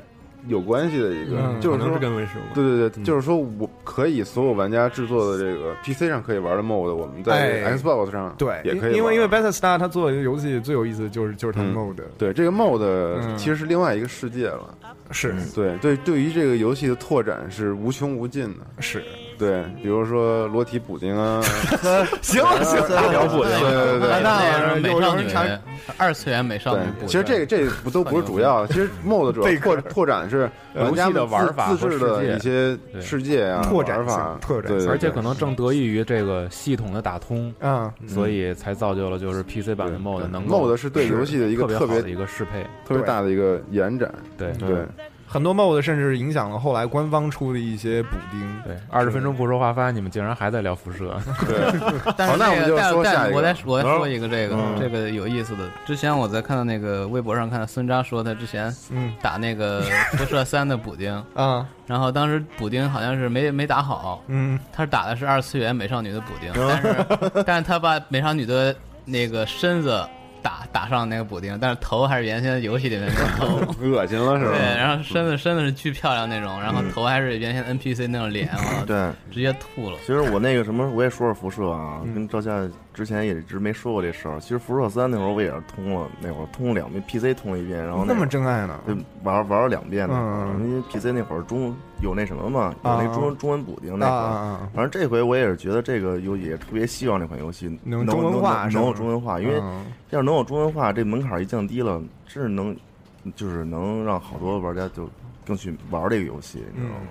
[0.47, 7.77] 有关系的一个，嗯就是说跟 Win 十对对对，就是说我可以所有玩家制作的这个 PC 上可以玩的 mod，我们在哎。
[7.77, 8.93] Xbox 上对，也可以玩。
[8.95, 14.77] 因为因为 Bethesda 他做的游戏最有意思的就是就是他的嗯 mod，对这个 Mode 其实是另外一个世界了。
[15.11, 15.35] 是。
[15.55, 18.65] 对对，对于这个游戏的拓展是无穷无尽的。
[18.79, 19.03] 是
[19.41, 21.41] 对，比如说裸体补丁 啊，
[22.21, 25.25] 行行大聊补丁，对对对，那美少女
[25.97, 27.07] 二次元美少女部。
[27.07, 44.51] 其实这个这个不都不是主要的，其实 mod 主要 拓拓展是玩家游戏的们玩法自制的一些世界啊，拓展法，拓展对，而且可能正得益于这个系统的打通，嗯，所以才造就了就是 PC 版的 mod 能够 mod 是对游戏的一个特别特别好的一个适配，特别大的一个延展，对。
[44.59, 44.85] 对。
[45.31, 48.61] 很多 mod 甚至影响了后来官方出的一些补丁。
[48.65, 51.17] 对，二十分钟不说话，发现你们竟然还在聊辐射。
[51.47, 51.57] 对。
[52.17, 53.23] 但是好那我们就这个但说下一个。
[53.23, 54.75] 但我再我再说一个这个嗯。
[54.77, 55.69] 这个有意思的。
[55.85, 59.13] 之前我在看到那个微博上看到孙扎说他之前嗯。
[59.21, 59.81] 打那个
[60.17, 70.05] 辐射三的补丁， 啊，然后当时补丁好像是没没打好，嗯，他打的是二次元美少女的补丁，但是但是他把美少女的那个身子
[70.41, 73.73] 打打上那个补丁，但是头还是原先游戏里面那个 头。
[73.83, 74.51] 恶心了是吧？
[74.51, 78.97] 对，然后身子身子是巨漂亮那种，然后头还是原先 NPC 那种脸，啊对，
[79.31, 79.97] 直接吐了。
[80.01, 82.51] 其实我那个什么，我也说说辐射啊，嗯跟赵夏
[82.93, 84.39] 之前也一直没说过这事儿。
[84.39, 88.79] 其实辐射三那会儿我也是通了，那会儿通了两遍，PC 通了一遍，然后那么真爱呢？
[88.85, 90.15] 对玩玩了两遍呢。
[90.53, 94.29] 嗯因为 PC 那会儿中有那什么嘛，有啊那中文中文补丁那啊会儿。
[94.29, 94.69] 啊啊！
[94.75, 102.75] 反正这回我也是觉得这个游也特别希望这款游戏能能中文化能能有中文化，因为嗯要是能有中文化，这门槛一降低了，真是能
[103.35, 105.09] 就是能让好多玩家就
[105.45, 107.05] 更去玩这个游戏，你知道吗？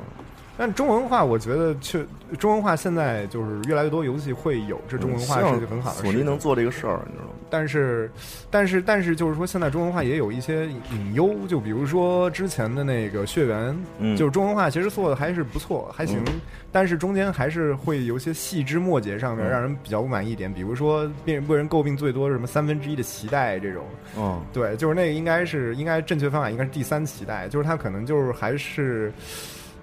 [0.60, 2.04] 但中文化，我觉得确
[2.38, 6.02] 中文化现在就是越来越多游戏会有这中文化是一个很好的。
[6.02, 7.30] 索尼能做这个事儿，你知道吗？
[7.48, 8.10] 但是，
[8.50, 16.22] 但是，但是，就是说，现在中文化也有一些隐忧，就比如说之前的那个《血缘》，嗯就是中文化其实做的还是不错，还行，
[16.70, 23.82] 但是中间还是会有一些细枝末节上面嗯让人比较不满意一点，比如说被人被人诟病最多是什么三分之一的脐带这种，
[24.14, 29.10] 嗯，对，就是那个应该是应该正确方法应该是第三脐带，就是它可能就是还是。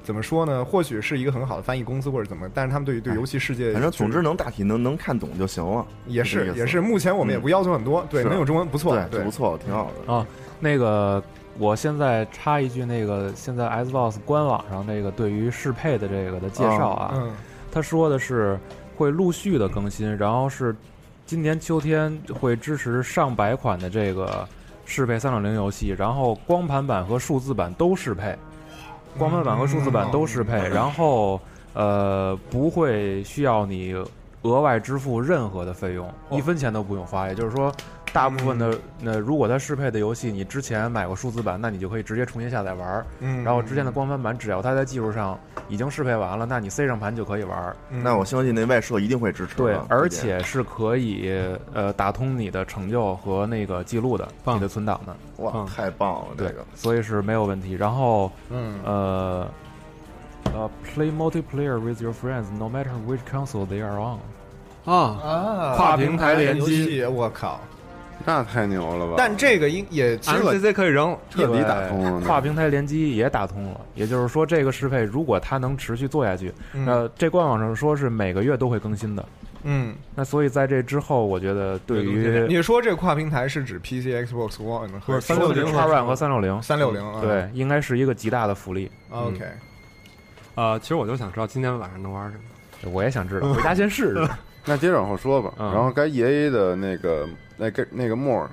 [0.08, 0.64] 怎么说呢？
[0.64, 5.86] 或许是一个很好的翻译公司或者怎么，但是他们对于对游戏世界，反正总之能大体能能看懂就行了。
[6.08, 10.14] 也是也是，目前我们也不要求很多，对，是能有中文不错，对，不错，挺好的。
[10.14, 10.26] 啊，
[10.62, 11.22] 那个，
[11.58, 17.34] 我现在插一句，那个现在 Xbox 官网上那个对于适配的这个的介绍啊，嗯
[17.70, 18.58] 他说的是
[18.96, 20.74] 会陆续的更新，然后是
[21.26, 24.48] 今年秋天会支持上百款的这个
[24.86, 28.34] 适配三六零游戏，然后光盘版和数字版都适配，
[29.18, 31.40] 光盘版和数字版都适配，然后
[31.74, 33.94] 呃不会需要你
[34.44, 37.74] 额外支付任何的费用，一分钱都不用花，也就是说。
[38.18, 43.06] 大部分的那如果它适配的游戏，你之前买过数字版，那你就可以直接重新下载玩儿。
[43.20, 47.76] 嗯然后之前的光盘版，只要它在技术上已经适配完了，那你塞上盘就可以玩儿。
[47.92, 49.56] 嗯那我相信那外设一定会支持。
[49.56, 51.32] 对，而且是可以
[51.76, 55.16] 呃打通你的成就和那个记录的，你的存档的。
[55.44, 57.74] 哇，太棒了，这对个，所以是没有问题。
[57.74, 59.48] 然后，嗯呃，
[60.56, 64.18] 呃，play multiplayer with your friends no matter which console they are on。
[64.92, 67.60] 啊啊跨平台联机，我靠！
[68.26, 69.14] 那太牛了吧！
[69.18, 79.26] 但这个应也其实我 MCC 可以扔，彻底打通了，跨平台联机也打通了，也就是说，这个适配如果它能持续做下去，嗯呃，这官网上说是每个月都会更新的。
[79.64, 87.22] 嗯，那所以在这之后，我觉得对于你说这跨平台是指 PC、Xbox One 和三六零、叉 One 和三六零，三六零啊？
[87.22, 88.90] 对，应该是一个极大的福利。
[89.10, 89.44] OK，
[90.56, 92.92] 呃，其实我就想知道今天晚上能玩什么。
[92.92, 94.28] 我也想知道，回家先试试。
[94.68, 95.52] 那接着往后说吧。
[95.58, 97.28] 嗯然后该 E A 的那个
[97.58, 98.50] 那个那个莫尔，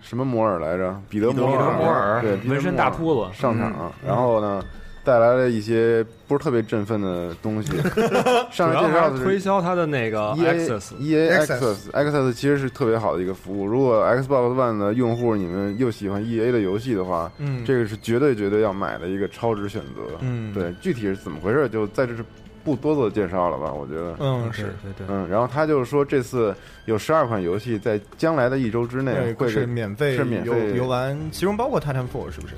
[0.00, 0.94] 什么摩尔来着？
[1.08, 4.62] 彼得摩彼得摩尔对，彼得纹身摩尔大秃子上场嗯，然后呢，
[5.04, 7.72] 带来了一些不是特别振奋的东西。
[8.50, 13.66] 上主要来介绍的是推销他的那个 E A Access，E A Access Access Access 其实是特别好的一个服务。
[13.66, 20.02] 如果 Xbox One 的用户你们又喜欢 E A 的游戏的话，嗯这个是绝对绝对要买的一个超值选择。
[20.20, 22.24] 嗯对，具体是怎么回事，就在这是
[22.70, 23.72] 不不多做介绍了吧？
[23.72, 24.74] 我觉得，嗯是。
[24.82, 25.06] 对对。
[25.08, 32.54] 嗯，然后他就是说这次有十二款游戏在将来的一周之内会是免费是免费游玩，其中包括 Titanfall 是不是？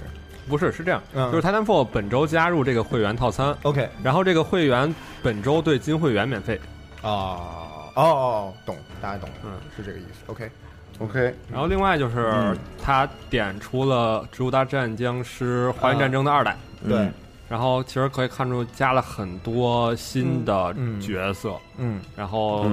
[0.49, 1.31] 不是是这样，嗯。
[1.33, 3.57] 就是 Titanfall 本周加入这个会员套餐。
[3.63, 6.61] OK 然后这个会员本周对金会员免费。
[7.03, 10.21] 啊，哦哦哦，懂，大家懂了，嗯，是这个意思。
[10.27, 10.51] OK
[10.99, 12.57] OK，然后另外就是嗯。
[12.85, 16.57] 他点出了《植物大战僵尸：华人战争》的二代，
[16.89, 17.09] 对，
[17.53, 22.01] 然后其实可以看出加了很多新的角色，嗯。
[22.17, 22.65] 然后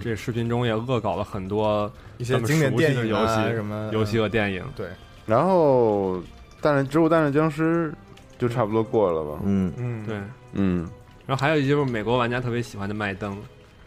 [0.00, 4.86] 这视频中也恶搞了很多一些经典电影啊游戏、什么游戏和电影，对，
[5.26, 6.22] 然后
[6.60, 7.92] 但是植物大战僵尸
[8.38, 9.40] 就差不多过了吧？
[9.44, 10.06] 嗯嗯。
[10.06, 10.16] 对，
[10.52, 10.88] 嗯，
[11.26, 13.36] 然后还有一些就是美国玩家特别喜欢的麦登，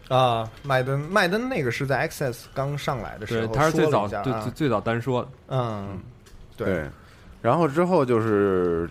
[0.08, 5.22] 啊，麦登麦登那个是在 Access 刚上来的时对，候，他是最早最最最早单说。
[5.22, 5.98] 的，嗯，
[6.58, 6.84] 对，
[7.40, 8.86] 然后之后就是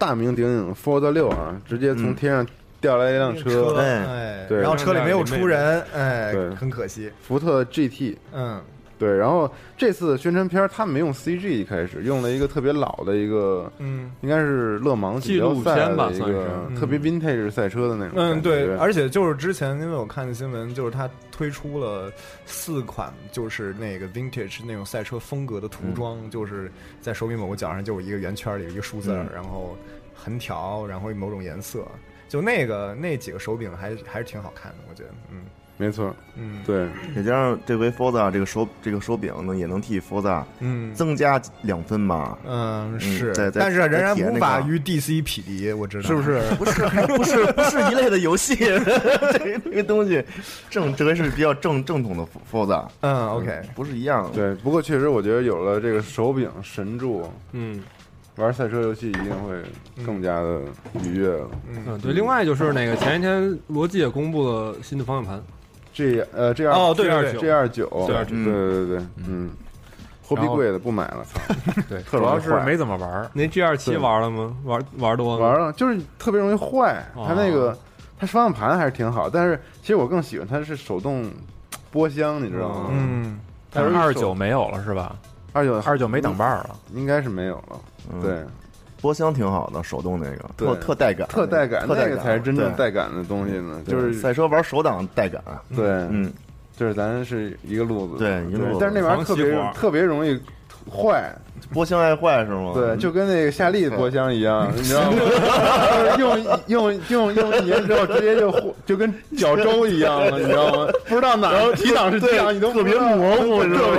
[0.00, 2.46] 大名鼎鼎 Ford 六啊，直接从天上
[2.80, 7.12] 掉下来一辆车，哎，对，然后车里没有出人，哎，很可惜。
[7.20, 8.62] 福特 GT，嗯，
[9.00, 22.12] 对，然后这次宣传片他们没用 CG，一开始用了一个特别老的一个，嗯，应该是勒芒纪录赛片吧的一算是个特别 vintage 赛车的那种嗯，对，而且就是之前因为我看新闻，就是他推出了
[22.44, 26.70] 四款，就是那个 vintage 那种赛车风格的涂装，就是
[27.00, 29.26] 在手柄某个角上就有一个圆圈里有一个数字，嗯。
[29.34, 29.74] 然后
[30.14, 31.88] 横条，然后某种颜色，
[32.28, 35.44] 就那个那几个手柄还还是挺好看的，我觉得，嗯
[35.80, 40.92] 没错，嗯，对，再加上这回 Forza 这个手这个手柄呢，也能替 Forza 嗯。
[40.94, 42.36] 增加两分吧。
[42.46, 46.06] 嗯是，但是仍然无法与 DC 匹敌，我知道。
[46.06, 46.38] 是不是？
[46.60, 50.22] 不是，还不是不是一类的游戏， 这个这个东西
[50.68, 54.24] 正这回是比较正正统的 Forza，嗯，OK，不是一样。
[54.24, 54.30] 的。
[54.34, 57.80] 对，不过确实我觉得有了这个手柄神助，嗯，
[58.36, 59.54] 玩赛车游戏一定会
[60.04, 60.60] 更加的
[61.04, 61.48] 愉悦了。
[61.86, 65.42] 嗯，对，另外就是那个前一天罗技也公布了新的方向盘，
[66.00, 69.50] G 呃 G 二哦对对对 G 二九，对 G29 对对对，嗯，
[70.22, 71.40] 货币贵的不买了，操，
[71.88, 73.30] 对，特主要是没怎么玩儿。
[73.32, 74.54] 那 G 二七玩了吗？
[74.64, 75.42] 玩玩多了？
[75.44, 77.04] 玩了，就是特别容易坏。
[77.14, 77.76] 哦它那个
[78.18, 81.30] 它方向盘还是挺好，但是其实我更喜欢它是手动
[81.90, 82.86] 拨箱，你知道吗？
[82.90, 83.38] 嗯，
[83.72, 85.16] 但是二九没有了是吧？
[85.52, 87.80] 二九二九没挡把儿了，应该是没有了。
[88.12, 88.44] 嗯对，
[89.00, 92.10] 波箱挺好的，手动那个特特带感，特带感，特带感。
[92.10, 92.78] 那个才是真正对。
[92.78, 93.82] 带感的东西呢。
[93.86, 95.42] 就是赛车玩手挡带感，
[95.74, 96.32] 对，嗯，
[96.76, 98.78] 就是咱是一个路子，对一个路子。
[98.80, 100.40] 但是那玩意儿特别特别容易
[100.88, 101.34] 坏，
[101.72, 102.72] 波箱爱坏是吗？
[102.74, 105.18] 对，就跟那个夏利的波箱一样， 你知道吗？
[106.18, 110.92] 用用用用一年之后，直接就就跟搅粥一样了， 你知道吗？
[111.08, 113.96] 不知道哪儿提档是几档，你都特别模糊，知道吗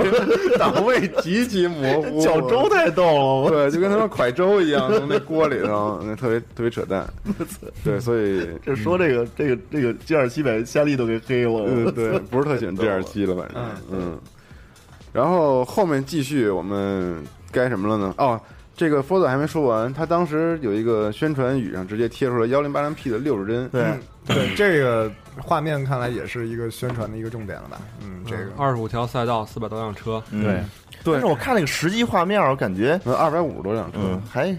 [0.58, 2.20] 档位极其模糊。
[2.22, 7.06] 搅粥太逗了，对，就跟他们蒯粥一样， 从那锅里头，那特别特别扯淡。
[7.82, 14.18] 对，所以这说这个这个这个 G 二七把夏利都给黑了，嗯，对，不是特喜欢 G 二七了，反正嗯。
[15.12, 18.14] 然后后面继续，我们该什么了呢？
[18.18, 18.40] 哦，
[18.74, 23.84] 这个 Fold 还没说完，他当时有一个宣传语上直接贴出了幺零八零 P 的六十帧，对
[24.26, 25.10] 对，这个
[25.40, 27.78] 画面看来也是一个宣传的一个重点了吧？
[28.02, 28.50] 嗯，这个。
[28.56, 30.42] 二十五条赛道，四百多辆车，嗯。
[30.42, 30.62] 对。
[31.04, 34.56] 但是我看那个实际画面，我感觉二百五十多辆车，嗯还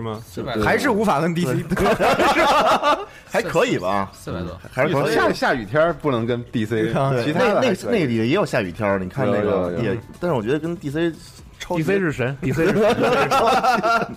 [0.00, 0.20] 是吗？
[0.26, 1.62] 四百还是无法跟 DC
[3.30, 5.14] 还可以吧，四百多，还是可以。
[5.14, 6.68] 下下雨天不能跟 DC，
[7.12, 7.24] 对。
[7.24, 11.14] 其他那那里也有下雨天儿，你看那个也，但是我觉得跟 dc
[11.58, 12.96] 超 dc 是神， DC 是神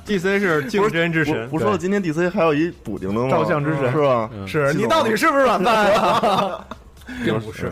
[0.05, 3.29] ，DC 是竞争之神，不是说了，今天 DC 还有一补丁的吗？
[3.29, 3.91] 照相之神。
[3.91, 4.29] 是吧？
[4.47, 6.65] 是你到底是不是软蛋啊？
[7.23, 7.71] 并不是。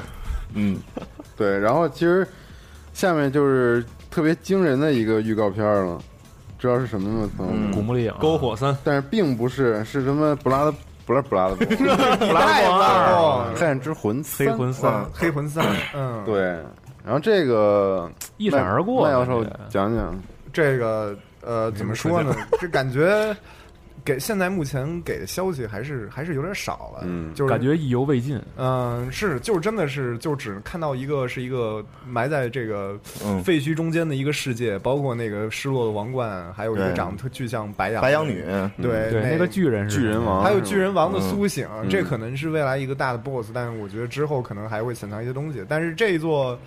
[0.53, 0.77] 嗯，
[1.37, 1.57] 对。
[1.57, 2.27] 然后其实
[2.93, 5.97] 下面就是特别惊人的一个预告片了，
[6.61, 7.29] 知道是什么吗？
[7.35, 7.71] 朋友们？
[7.71, 10.71] 古墓丽影，篝火三，但是并不是，是什么布拉德
[11.07, 11.85] 不是布拉德波，布
[12.31, 16.39] 拉德二黑暗之魂三，黑魂三，黑魂三，嗯，对。
[17.03, 18.07] 然后这个
[18.37, 20.15] 一闪而过麦教授讲讲，
[20.53, 22.35] 这个呃，怎么说呢？
[22.59, 23.35] 这感觉
[24.03, 28.41] 给现在目前给的消息还是还是有点少了，嗯就是感觉意犹未尽。
[28.57, 38.43] 嗯，是，就是真的是，就只看到一个是一个埋在这个嗯废墟中间的一个世界，包括那个失落的王冠，还有一个长得特巨像白羊白羊女，
[38.81, 45.63] 对对，那个巨人是巨人王，还有巨人王的苏醒，嗯这可能是未来一个大的 BOSS，但是我觉得之后可能还会潜藏一些东西。
[45.69, 46.57] 但是这一座，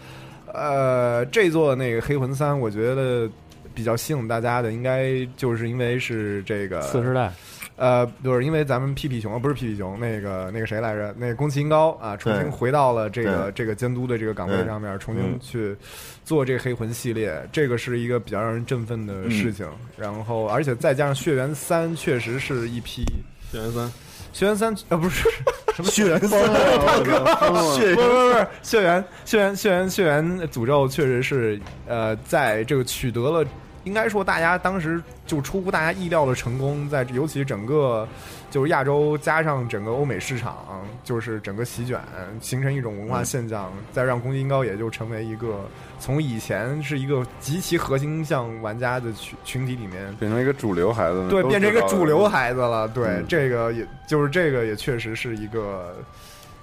[0.53, 3.29] 呃，这座那个黑魂三，我觉得
[3.75, 7.33] 比较吸引大家的，应该就是因为是这个次世代，
[7.77, 11.15] 呃，就是因为咱们屁屁熊啊，不是屁屁熊，那个那个谁来着？
[11.19, 15.77] 那个宫崎英高啊，重新回到了这个这个监督的这个岗位上面，重新嗯去
[16.25, 19.69] 做这个黑魂系列，这个是一个比较让人振奋的事情。
[19.99, 23.03] 然后，而且再加上血缘三，确实是一批
[23.51, 23.93] 血缘三，
[24.33, 25.29] 血缘三呃不是
[25.75, 33.45] 什么血缘疯了，血不是不是不是，血缘血缘血缘血缘诅咒确实是呃，在这个取得了，
[33.85, 38.07] 应该说大家当时就出乎大家意料的成功，在尤其整个
[38.51, 42.01] 就是亚洲加上整个欧美市场，就是整个席卷，
[42.41, 45.69] 形成一种文化现象，再让宫崎英高也就成为一个
[45.99, 52.89] 从以前是一个极其核心向玩家的群群体里面变成一个主流孩子呢，对，变成一个主流孩子了。
[52.89, 55.97] 对，嗯这个也就是这个也确实是一个，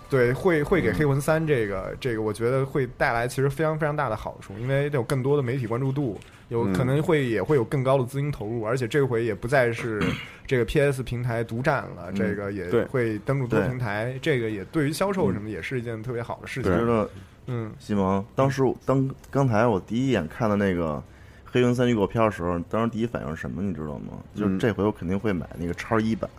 [0.09, 6.19] 对，会会给黑魂三这个这个，我觉得会带来其实非常非常大的好处，因为有更多的媒体关注度，
[6.51, 10.01] 有嗯可能会也会有更高的资金投入，而且这回也不再是
[10.45, 16.77] 这个 PS 平台独占了，嗯这个也会登陆多对平台，这个也对于销售什么也是一件特别好的事情我。
[16.77, 17.09] 觉得
[17.47, 21.01] 嗯，西蒙，当时我当刚才我第一眼看到那个
[21.45, 24.13] 黑魂三预告片的时候，当时第一反应是什么，你知道吗？
[24.35, 26.29] 就是嗯这回我肯定会买那个叉一版。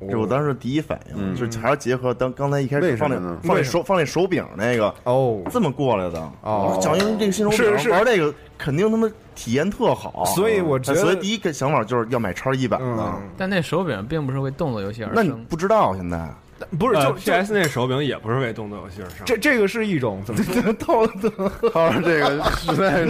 [0.00, 1.34] 哦这我当时第一反应，嗯。
[1.34, 6.20] 就是还是结合当刚才一开始放那放那手放那手柄那个哦，这么过来的。
[6.42, 6.74] 哦。
[6.76, 7.88] 我想因为这个新手是是。
[7.88, 12.84] 柄玩这个肯定他妈体验特好，所以我觉得所以第一个想法就是要买叉一百的。
[12.84, 16.16] 嗯，但那手柄并不是为动作游戏而生那你，不知道现在。
[16.18, 16.34] 呃
[16.78, 20.72] 不是就就 PS 那手柄也不是为动作游戏而生，这这个是一种怎么说？
[20.74, 21.06] 套
[21.70, 23.06] 套上这个实在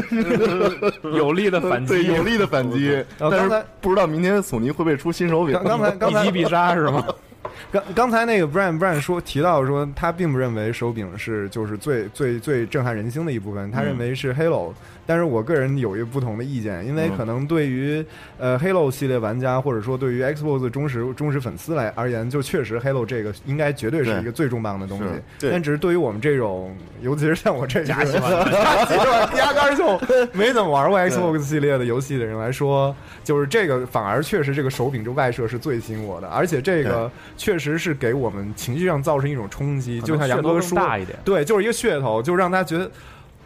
[1.17, 5.55] 有力的反击，对有力的反击，呃但是不知道明天索尼会不会出新手柄。
[5.55, 7.05] 刚刚才刚才一击必杀是吗？
[7.73, 14.73] 刚刚才那个 Brian Brian 说提到说，他并不认为手柄是就是最最最震撼人心的一部分，他认为是 Halo。
[15.09, 17.17] 但是我个人有一个不同的意见，因为嗯。
[17.17, 18.05] 可能对于
[18.37, 25.05] 呃 Halo 系列玩家，或者说对于 Xbox 忠实忠实粉丝来而言，就确实 Halo 这个应该绝对是一个最重磅的东西。
[25.39, 25.51] 对。
[25.51, 32.95] 但只是对于我们这种，尤其是像我这假喜欢假喜欢压根儿就没怎么玩过 Xbox 系列的游戏的人来说，
[33.25, 42.91] 就是这个反而确实这个手柄这外设是最吸引我的，而且这个确实是给我们情绪上造成一种冲击，就像杨哥说，大一点，对，就是一个噱头，就让他觉得，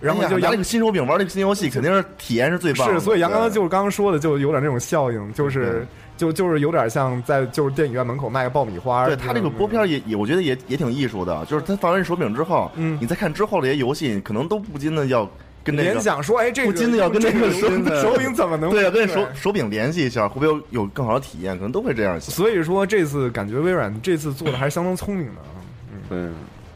[0.02, 2.94] 然后就拿那个新手柄玩那个新游戏，肯定是体验是最棒的。
[2.94, 5.86] 是，所以杨刚刚就是刚刚说的，就有点那种效应，就是
[6.16, 9.06] 就就是有点像在就是电影院门口卖个爆米花。
[9.06, 15.24] 对他那个播片也也，我觉得也也挺艺术的，就是他放完手柄之后，嗯你再看之后这些游戏，可能都不禁的要
[15.62, 21.56] 跟这个联想说，哎，这个不禁的要跟那个手手柄怎么能对啊，跟手手柄联系一下，会不会有有更好的体验？
[21.56, 25.62] 可能都会这样想，所以说这次感觉微软这次做的还是相当聪明的啊。
[26.08, 26.28] 对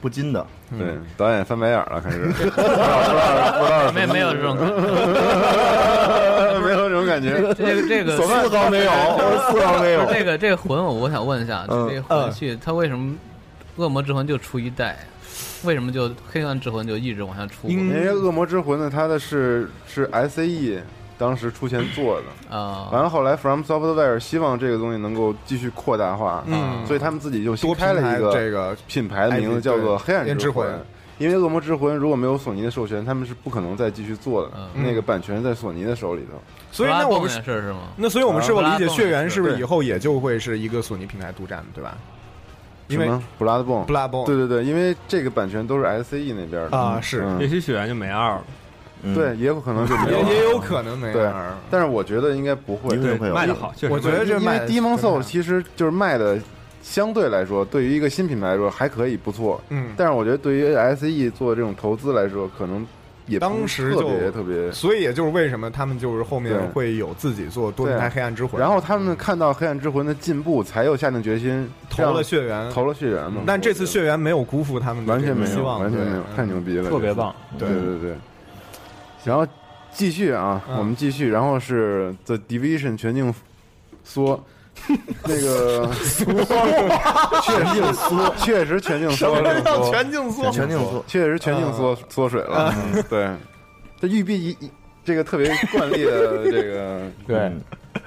[0.06, 0.46] 不禁的。
[0.78, 4.74] 对，导演翻白眼了，开始 不知道不知道不知道没没有这种感觉。
[6.64, 10.06] 没有这种感觉， 这个这个索丝毫没有，我丝毫没有。
[10.06, 13.16] 这个这个魂，我我想问一下，嗯这个魂器它为什么
[13.74, 14.96] 恶魔之魂就出一代，
[15.64, 17.68] 为什么就黑暗之魂就一直往下出？
[17.68, 20.78] 因因为恶魔之魂呢，它的是是 SAE
[21.18, 30.66] 当时出钱做的，啊，完了后来 From Software 希望这个东西能够继续扩大化，嗯所以他们自己就新多开了一个这个品牌的名字叫做黑暗之魂。
[31.18, 34.50] 因为恶魔之魂如果没有索尼的授权，他们是不可能再继续做的。
[34.74, 36.38] 嗯那个版权在索尼的手里头。
[36.70, 37.88] 所以那我们也是是吗？
[37.96, 41.96] 那所以我们是否理解啊血缘是不是以后也就会是一个索尼平台独占的，对吧？
[42.88, 43.08] 因为
[43.40, 48.44] Bloodborne，Bloodborne 对对对，因为这个版权都是 SCE 那边的啊是嗯也许血缘就没二了。
[49.06, 51.56] 嗯对，也有可能就没有，也也有可能没对样。
[51.70, 56.38] 但是我觉得应该不会，一定会有卖的好，确实我觉得这因为卖的 Demon 真 Soul 其实就是卖的
[56.82, 62.86] 相对来说，对于一个新品牌来说还可以不错，嗯，但是我觉得对于 SE 做这种投资来说，可能
[63.26, 64.70] 也当时就别特别。
[64.70, 73.42] 所以也就是为什么他们就是后面对会有自己做多平台黑暗之魂，然后他们看到黑暗之魂的进步，才又下定决心投了血缘，投了血缘嘛。
[73.44, 77.34] 但这次血缘没有辜负他们的完全没有，这个希望，完全没有，太牛逼了，特别棒。
[77.58, 78.16] 对对对。
[79.26, 79.46] 然后
[79.92, 80.78] 继续啊，嗯。
[80.78, 83.32] 我们继续，然后是 The Division 全境
[84.04, 84.42] 缩，
[85.24, 86.24] 那个缩。
[87.42, 89.40] 确境缩， 确实全境缩。
[89.40, 90.50] 了，缩全境缩？
[90.50, 92.72] 全境缩，确实全境缩缩水了。
[92.94, 93.02] 嗯。
[93.08, 93.28] 对，
[94.00, 94.70] 这玉璧一一
[95.04, 97.52] 这个特别惯例的这个 对，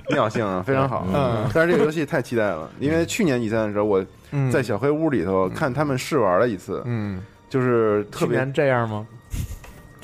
[0.09, 1.05] 尿性啊，非常好。
[1.13, 1.49] 嗯。
[1.53, 4.49] 但是这个游戏太期待了，因为去年比赛的时候，我嗯。
[4.51, 7.21] 在小黑屋里头看他们试玩了一次，嗯。
[7.49, 9.07] 就是特别这样吗？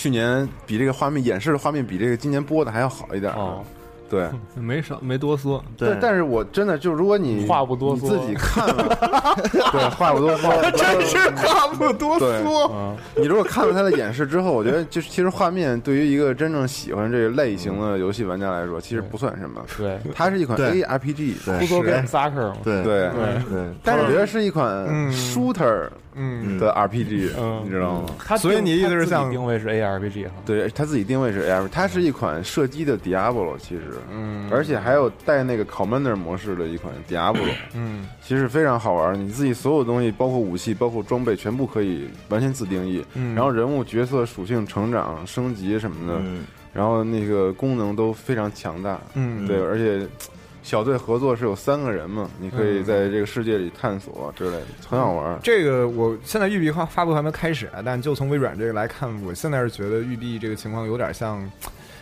[0.05, 3.33] 去年比这个画面演示的画面比这个今年播的还要好一点。
[3.33, 3.63] 哦，
[4.07, 8.95] 对， 没少没多说，对但是我真的就如果你 话不多自己看了，
[9.49, 12.71] 对，话不多说，真是话不多说。
[12.71, 19.59] 嗯，你如果看了他的演示之后，我觉得就是其实画面对于一个真正喜欢这个类型的游戏玩家来说，其实不算什么。
[19.75, 20.83] 对，它是一款对。
[20.83, 21.59] ARPG，对。
[21.59, 23.09] 不说 game soccer 嘛，对对。
[23.49, 25.11] 对，但是我觉得是一款嗯。
[25.11, 28.09] shooter 嗯的 RPG，嗯你知道吗？
[28.25, 30.31] 他所以你意思是他自己像定位是 ARPG 哈？
[30.45, 39.19] 对他自己定位是 AR，它是一款射击的 Diablo，其实，嗯而且还有带那个 Commander 模式的一款 Diablo，嗯其实非常好玩。
[39.19, 43.03] 你自己所有东西，包括武器、包括装备，全部可以完全自定义。
[43.13, 48.99] 嗯然后人物角色属性成长、升级什么的，嗯然后那个功能都非常强大。
[49.13, 50.05] 嗯对，而且
[50.65, 55.39] 小队合作是有三个人嘛，你可以嗯在这个世界里探索之类的，很好玩。
[55.43, 61.47] 这个我现在育碧发发布还没开始啊，但就从微软这个来看，我现在是觉得育碧这个情况有点像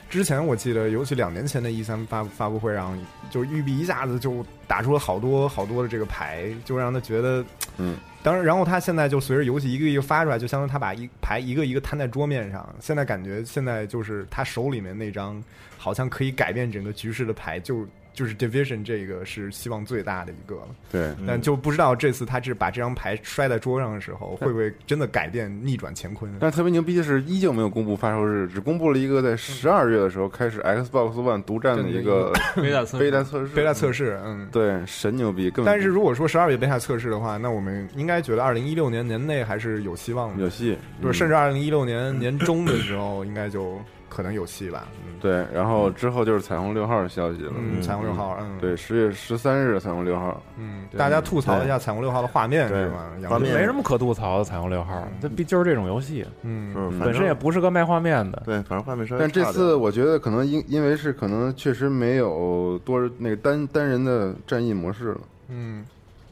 [0.10, 2.98] 之前我记得，尤其两年前的 E 三发发布会上，
[3.30, 7.44] 就是育碧一下子就打出了好多好多的这个牌，就让他觉得，
[7.78, 12.74] 嗯，当然，然后他现在就随着游戏一个一个发出来，就相当于他把一牌一个一个摊在桌面上。
[12.80, 15.44] 现在感觉现在就是他手里面那张
[15.84, 20.68] 好像可以改变整个局势的牌，就就是 Division 这个是希望最大的一个了。
[20.90, 26.32] 对，但就不知道这次他是把这张牌摔在桌上的时候，会不会真的改变逆转乾坤？
[26.40, 33.04] 但是特别牛逼的是，依旧没有公布发售日，只公布了一个在十二月的时候开始 Xbox One 独占的一个 贝塔测试。
[33.04, 35.52] 贝塔测试，贝塔测试，嗯，对，神牛逼。
[35.66, 41.20] 但是如果说十二月贝塔测试的话，那我们应该觉得二零一六年年内还是有希望的，有戏，就是嗯。
[41.24, 43.82] 甚至二零一六年年中的时候，应该就
[44.14, 44.88] 可能有戏吧。
[45.06, 47.54] 嗯，对，然后之后就是彩虹六号的消息了。
[47.58, 48.58] 嗯彩虹六号嗯。
[48.62, 50.42] 对，十月十三日彩虹六号。
[50.58, 53.12] 嗯，大家吐槽一下彩虹六号的画面是吗？
[53.28, 54.44] 画面没什么可吐槽的。
[54.44, 58.44] 彩虹六号，这毕就是这种游戏，嗯，本身也不是个卖画面的。
[58.46, 65.86] 对，反正画面稍微但这次我觉得可能因因为是可能确实没有多那个单单人的战役模式了，嗯，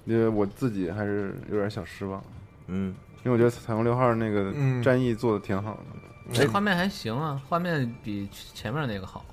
[0.06, 2.22] 因为我自己还是有点小失望，
[2.68, 4.84] 嗯，因为我觉得彩虹六号那个嗯。
[4.84, 5.78] 战役做的挺好的，
[6.34, 9.26] 这画面还行啊，画面比前面那个好。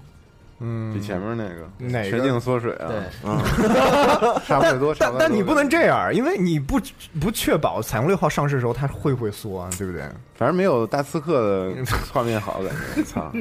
[0.61, 3.39] 嗯，比前面那个哪个全境缩水啊，对嗯
[4.45, 6.81] 差不太多，但但你不能这样，因为你不
[7.21, 10.03] 不确保彩虹六号上市的时候它会不会缩啊，对不对？
[10.35, 13.33] 反正没有大刺客的 画面好，感觉操。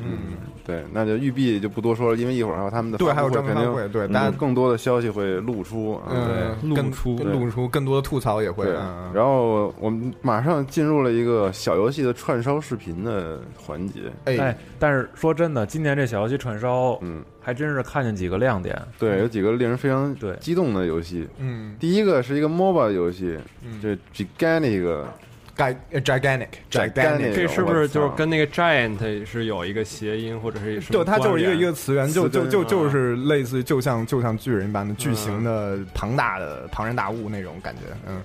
[0.00, 8.66] 嗯，对，那就育碧就不多说了，因为一会儿还有他们的对还有发布肯定专门发会对嗯大家更多的消息会露出，啊嗯，露出露出更多的吐槽也会。
[9.12, 14.02] 然后我们马上进入了一个小游戏的串烧视频的环节。
[14.24, 18.80] 哎，但是说真的，今年这小游戏串烧，嗯，还真是看见几个亮点。
[18.98, 21.26] 对，有几个令人非常激动的游戏。
[21.38, 25.04] 嗯，第一个是一个 MOBA 游戏，嗯这 Gigantic。
[25.58, 38.20] Gigantic gigantic，这是不是就是跟那个 giant 是有一个谐音或者是对，它就是一个一个词源，就就就就是类似，就像就像巨人一般的巨型的庞大的庞然大物那种感觉，嗯。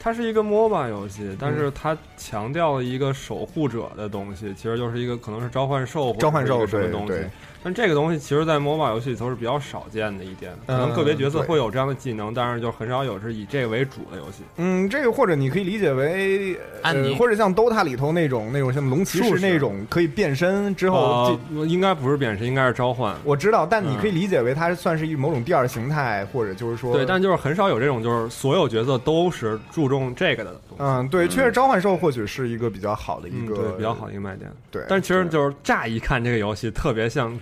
[0.00, 7.30] 它是一个 MOBA 游戏，但是它强调了一个守护者的东西，其实就是一个可能是召唤兽或者召唤兽什么东西对对。
[7.62, 14.42] 但这个东西其实，在 MOBA 游戏里头是比较少见的一点，可能嗯个别角色会有这样的技能，但是就很少有是以这个为主的游戏。
[14.56, 23.14] 嗯，这个或者你可以理解为，呃，安妮或者像 DOTA 里头那种那种像龙骑士那种可以变身之后呃，应该不是变身，应该是召唤。
[23.24, 30.82] 我知道，但你嗯可以理解为它算是一某种第二形态，或者就是说，对，但就是很少有这种，就是所有角色都是注重这个的东西。
[30.84, 34.50] 嗯，对，确实召唤兽或许是一个比较好的一个嗯对比较好的一个卖点。
[34.70, 37.36] 对，但其实就是乍一看这个游戏特别像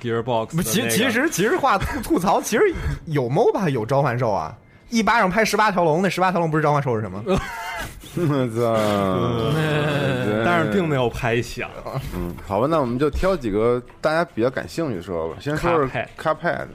[0.62, 2.62] 其那个其实其实话吐吐槽，其实
[3.06, 4.56] 有 MOBA 有召唤兽啊，
[4.90, 7.22] 一巴掌拍十八条龙，那十八条龙不是召唤兽是什么？
[8.18, 8.74] 我操！
[10.44, 11.68] 但是并没有拍响。
[12.14, 15.36] 嗯，好吧，那我们就挑几个大家比较感兴趣说吧。
[15.38, 16.66] 先说说 Cuphead Cuphead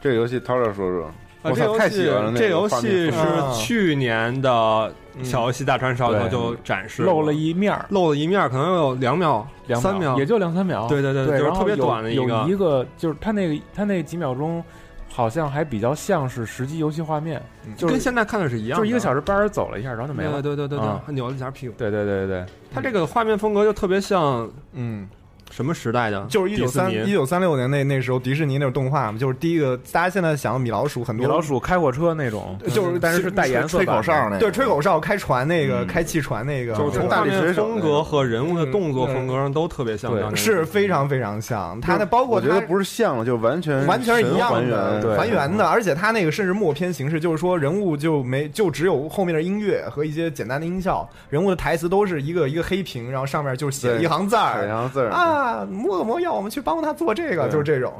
[0.00, 1.06] 这个游戏，涛涛说说。
[1.42, 2.32] 啊，我操，这游戏太喜欢了！
[2.36, 3.16] 这游戏是
[3.56, 4.92] 去年的
[5.22, 10.86] 小游戏大串烧里头就展示露了一面儿，露了一面儿，可能有两秒、两三秒，也就两三秒。
[10.88, 12.22] 对对对，就是特别短的一个。
[12.22, 14.64] 有一个，就是它那个它那几秒钟，
[15.10, 17.42] 好像还比较像是实际游戏画面，
[17.76, 20.40] 就是跟现在看的是一样的，就是一个小时班儿走了一下，然后就没了。
[20.40, 21.74] 对对对对扭了一下屁股。
[21.76, 25.06] 对对对对对，它这个画面风格就特别像，嗯，
[25.54, 26.24] 什么时代的？
[26.28, 34.38] 就是一九三一九三六年那那时候迪士尼那种动画嘛，就是第一个大家现在想米老鼠很多米老鼠开火车那种，就是但是是带颜色版的。
[34.38, 40.12] 对，吹口哨、开船那个、开汽船那个，就是从画面风格和人物的动作风格上都特别像。
[40.34, 41.80] 是非常非常像。
[41.80, 55.10] 它的包括它我觉得不是像了，就完全完全是一样还的原，还原的，而且它那个甚至默片形式，就是说人物就没就只有后面的音乐和一些简单的音效，人物的台词都是一个一个黑屏，然后上面就写一行字儿，写一行字儿。
[55.10, 55.41] 啊，
[55.86, 57.92] 恶魔要我们去帮他做这个，就是这种，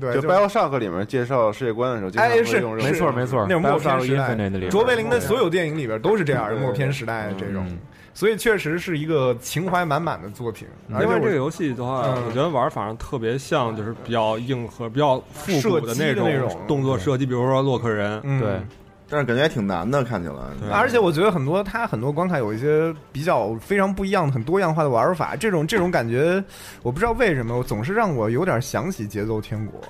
[0.00, 4.34] 对，就《就 BioShock》里面介绍世界观的时候，经常哎，是会用这种没错没错，那种默片时代
[4.68, 7.66] 卓别林的所有电影里边都是这样的默片时代的这种，
[8.12, 10.68] 所以确实是一个情怀满满的作品。
[10.88, 12.24] 另外这个游戏的话，嗯。
[12.26, 16.30] 我觉得玩法上特别像，就是比较硬核、比较复古的那种。
[16.40, 18.40] 种动作射击，比如说洛克人，嗯。
[18.40, 18.60] 对，
[19.08, 20.34] 但是感觉还挺难的，看起来。
[20.72, 26.42] 而且我觉得很多它很多关卡有一些比较非常不一样、很多样化的玩法，这种这种感觉，
[26.82, 29.80] 我不知道为什么，我总是让我有点想起节奏天国。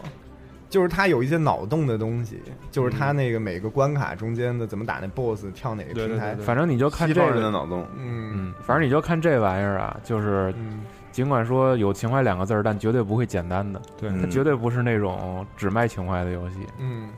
[0.70, 2.40] 就是它有一些脑洞的东西，
[2.72, 8.32] 就是它那个每个关卡中间的怎么打那 BOSS，跳哪个平台，反正你就看这西方人的个，脑洞，嗯。
[8.34, 10.80] 嗯，反正你就看这玩意儿啊，就是嗯。
[11.12, 14.10] 尽管说有情怀两个字儿，但绝对不会简单的，对。
[14.20, 16.56] 它绝对不是那种只卖情怀的游戏。
[16.80, 17.08] 嗯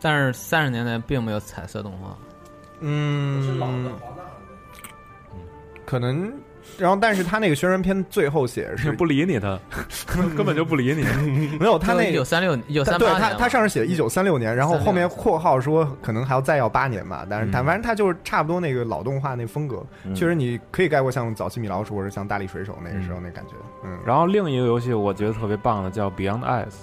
[0.00, 2.16] 但是三十年代并没有彩色动画，
[2.80, 3.90] 嗯，
[5.84, 6.32] 可能。
[6.76, 9.58] 然后，但是他那个宣传片最后写的是不理你，他
[10.36, 11.02] 根本就不理你。
[11.58, 20.14] 没有他那一九三六一九三八年，他他上面写一九三六年，然后后面括号说可能还要再要八年吧，但是但反正他就是差不多那个老动画那风格，嗯。
[20.14, 23.98] 确实你可以概括像早期米老鼠或者像大力水手那个时候那感觉，嗯。
[24.06, 26.74] 然后另一个游戏我觉得特别棒的叫 Beyond Eyes，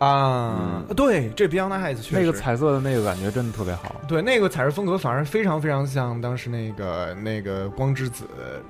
[0.00, 3.94] 啊，对，这 Beyond the Heights 确实那个彩色的那个感觉真的特别好。
[4.08, 8.24] 对那个彩色风格反而非常非常像当时那个那个光之子，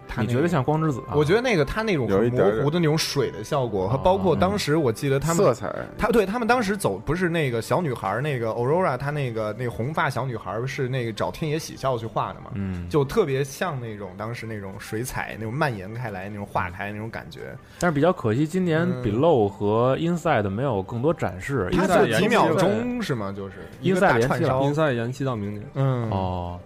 [0.09, 1.15] 他那个你觉得像光之子啊？
[1.15, 17.57] 我觉得那个他那种模糊的那种水的效果，和包括当时我记得他们色彩他对他们当时走不是那个小女孩那个 Aurora，她那个那个红发小女孩是那个找天野喜孝去画的嘛，嗯，就特别像那种当时那种水彩那种蔓延开来那种化开那种感觉。
[17.79, 21.69] 但是比较可惜，今年嗯 Below 和 Inside 没有更多展示。
[21.73, 23.33] 它 Inside 就几秒钟是吗？
[23.37, 24.63] 就是一个 Inside 大延期了串烧。
[24.63, 25.63] 因赛延期到明年。
[25.75, 26.11] 嗯。
[26.11, 26.59] 哦，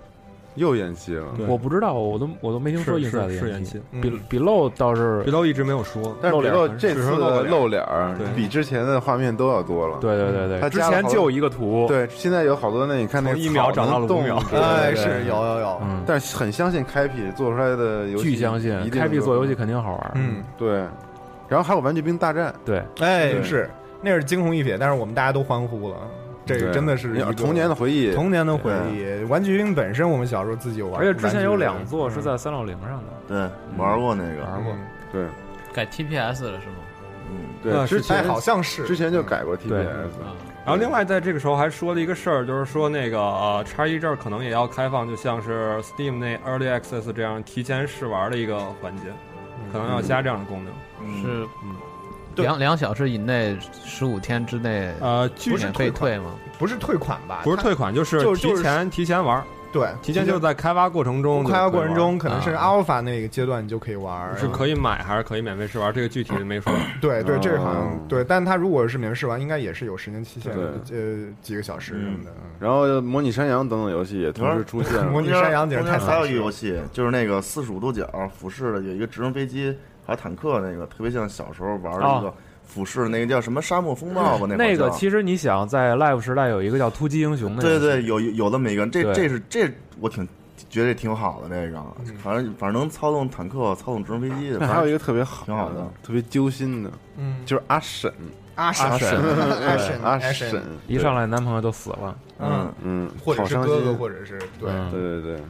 [0.54, 1.26] 又延期了。
[1.48, 3.72] 我不知道，我都我都没听说是延延期。
[3.72, 3.82] 期。
[3.90, 4.00] 嗯。
[4.00, 8.16] 比 Below 倒是别都一直没有说，但是比露脸很露这次露脸儿。
[8.36, 9.98] 比之前的画面都要多了。
[10.00, 20.12] 对对对对，之他加了好多前就一个图，对，现在有好多那你看那从一秒草涨到了动五秒哎，是有有有，嗯，但是很相信开辟做出来的游戏，巨相信一定开辟做游戏肯定好玩。
[20.14, 20.84] 嗯，对。
[21.46, 23.68] 然后还有玩具兵大战，对，哎，是
[24.04, 25.96] 那是惊鸿一瞥，但是我们大家都欢呼了，
[26.44, 28.12] 这个真的是童年的回忆。
[28.12, 29.24] 童年的回忆。
[29.24, 34.72] 玩具兵本身，我们小时候自己有玩，而且之前有两座嗯是在三六零上的，对，玩过那个，玩过。
[34.72, 34.78] 嗯
[35.12, 35.26] 对
[35.72, 36.76] 改 TPS 了是吗？
[37.30, 39.84] 嗯，对，之前哎，好像是之前就改过 TPS，对
[40.64, 49.04] 然后另外在这个时候还说了一个事儿，就是说那个呃叉一这儿可能也要开放，就像是 Steam 那 Early Access 这样提前试玩的一个环节，
[49.72, 50.72] 可能要加这样的功能。
[51.02, 51.28] 嗯是
[51.64, 51.76] 嗯
[52.42, 56.34] 两两小时以内，十五天之内呃，具免费退吗？
[56.58, 57.40] 不是退款吧？
[57.44, 66.72] 不是退款，就是就就是提前提前玩，对，提前就在开发过程中开，发过程中，可能是啊 alpha 那个阶段你就可以玩，是可以买还是可以免费试玩，这个具体的没说。
[67.02, 72.30] 对对，这个好像哦对，但它如果是免费试玩，应该也是有时间期限的，对呃，几个小时什么的。
[72.30, 75.10] 嗯然后模拟山羊等等游戏也同时出现 了。
[75.10, 78.08] 模拟山羊简直太还有一个游戏，就是那个四十五度角
[78.38, 79.76] 俯视的，有一个直升飞机
[80.06, 82.34] 还有坦克，那个特别像小时候玩的那个哦
[82.66, 84.46] 俯视，那个叫什么沙漠风暴吧？
[84.48, 90.26] 那那个其其实你想，在 Live 时代有一个叫突击英雄的，对对，有有有这么一个，这这是这我挺
[90.70, 91.78] 觉得挺好的，这个。
[91.98, 92.16] 嗯。
[92.22, 98.12] 反正反正能操纵坦克、操纵直升飞机的，还有一个特别好，挺好的，特别揪心的，嗯，就是阿沈，
[98.54, 98.88] 阿婶。
[98.88, 99.20] 阿沈，
[99.60, 104.90] 阿婶阿一上来男朋友就死了，嗯，嗯，或者是哥哥，或者是对，嗯。
[104.90, 105.44] 对对对，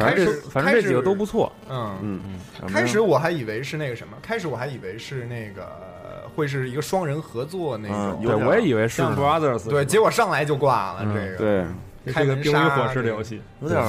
[0.00, 1.52] 反正这开始反正这几个都不错。
[1.68, 1.96] 嗯。
[2.02, 2.20] 嗯
[2.62, 5.64] 嗯，开始我还以为是那个什么，开始我还以为是那个
[6.34, 11.36] 会是一个双人合作那种，对我也以为是 Brothers 对，结果上来就挂了嗯这个。
[11.36, 13.84] 对，这个 冰与火式的游戏，有点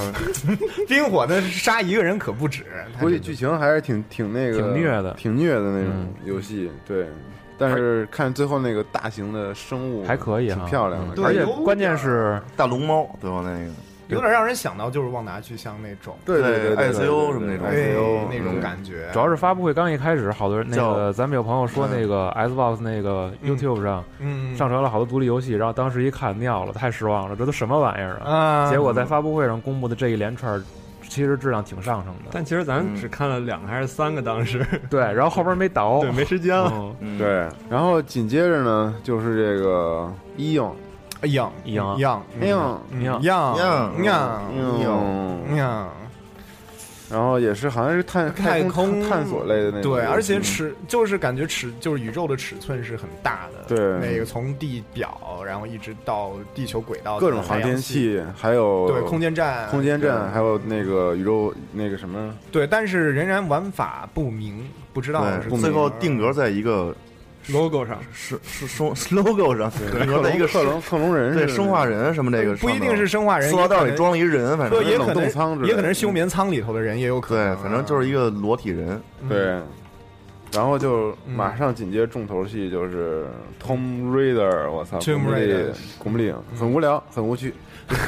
[0.88, 2.66] 冰火的杀一个人可不止，
[2.99, 7.07] 估计剧情还是挺挺那个挺虐的挺虐的那种嗯游戏，对。
[7.57, 13.43] 但是看最后那个大型的生物还可以挺漂亮的，而且关键是大龙猫，最后？
[13.43, 13.70] 那个
[14.16, 28.32] 有点让人想到就是旺达去像那种对对对对对 ICO 什么那种那种嗯感觉，主要是发布会刚一开始，好多人那个咱们有朋友说那个 Xbox 那个嗯 YouTube 上嗯上传了好多独立游戏，然后当时一看尿了，太失望了，这都什么玩意儿啊！
[28.32, 30.62] 啊，结果在发布会上公布的这一连串，
[31.07, 32.30] 其实质量挺上乘的。
[32.32, 36.95] 但其实咱只看了两个还是三个，当时 对，然后后边没倒，对没时间了。
[37.18, 37.47] 对。
[37.70, 40.91] 然后紧接着呢，就是这个一应一
[41.28, 45.90] 样一样样样样样样应，样，
[47.10, 54.00] 然后也是好像是探太空空探索类的那种，对，而且尺就是感觉尺就是宇宙的尺寸是很大的，对。
[54.00, 65.26] 那个从地表然后一直到地球轨道，各种航天器，还有对，空间站，空间站，还有那个宇宙那个什么，对，但是仍然玩法不明，不知道，
[65.60, 66.96] 最后定格在一个
[67.50, 75.14] logo 上是是生 logo 上，定格在一个克隆克隆人对生化人什么这个不一定是生化人，塑料袋里装了一人，反正也可
[75.82, 79.02] 能是休眠舱里头的人，也有可能对，，反正就是一个裸体人。
[79.28, 79.60] 对，
[80.54, 83.26] 然后就马上紧接重头戏就是
[83.62, 85.66] Tom Raider，我操，Tomb 古墓丽 Raider
[85.98, 87.54] 古墓丽很无聊，很无趣，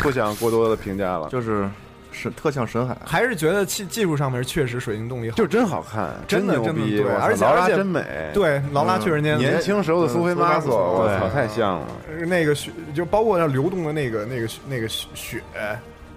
[0.01, 1.27] 不想过多的评价了。
[1.29, 1.67] 就是
[2.14, 11.88] 是特像深海，还是觉得技技术上面确实水晶动力好，就真好看，真的真的牛逼，对劳而且而且拉真美，对劳拉确实年年轻时候的苏菲玛索，我操，太像了。
[12.28, 15.41] 那个雪，就包括那流动的那个那个那个雪，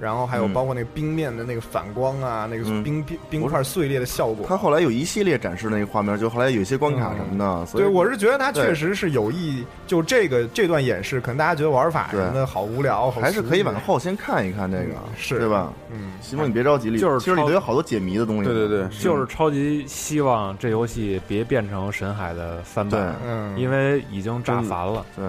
[0.01, 0.53] 然后还有嗯。
[0.53, 2.83] 包括那个冰面的那个反光啊，那个嗯。
[2.83, 4.47] 冰冰冰块碎裂的效果。
[4.49, 15.73] 他后来有一系列展示那个画面，就后来有一些关卡什么的，所以对，我是觉得他确实是有意，就这个这段演示，可能大家觉得玩法什么的好无聊，还是可以往后先看一看这个，是对吧？
[15.91, 18.45] 嗯，希望，你别着急，就是其实里头有好多解谜的东西。
[18.45, 23.57] 对对对，就是超级希望这游戏别变成神海的翻版，嗯。
[23.57, 25.05] 因为已经炸烦了。
[25.17, 25.25] 对，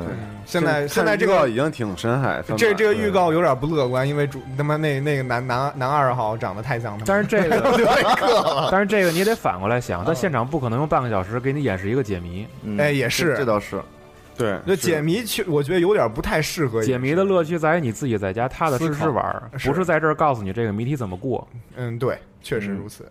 [0.45, 12.47] 现在现在这个已经挺深海，这这个预告有点不乐观，因为主他妈那那个男男男二号长得太像他们，但是这个 但是这个你也得反过来想，他现场不可能用半个小时给你演示一个解谜。
[12.63, 13.81] 嗯哎也是这这倒是，
[14.37, 21.47] 对，那解谜确我觉得有点不太适合解谜的乐趣在于你自己在家踏踏实实玩不是在这儿告诉你这个谜题怎么过。
[21.75, 23.05] 嗯，对，确实如此。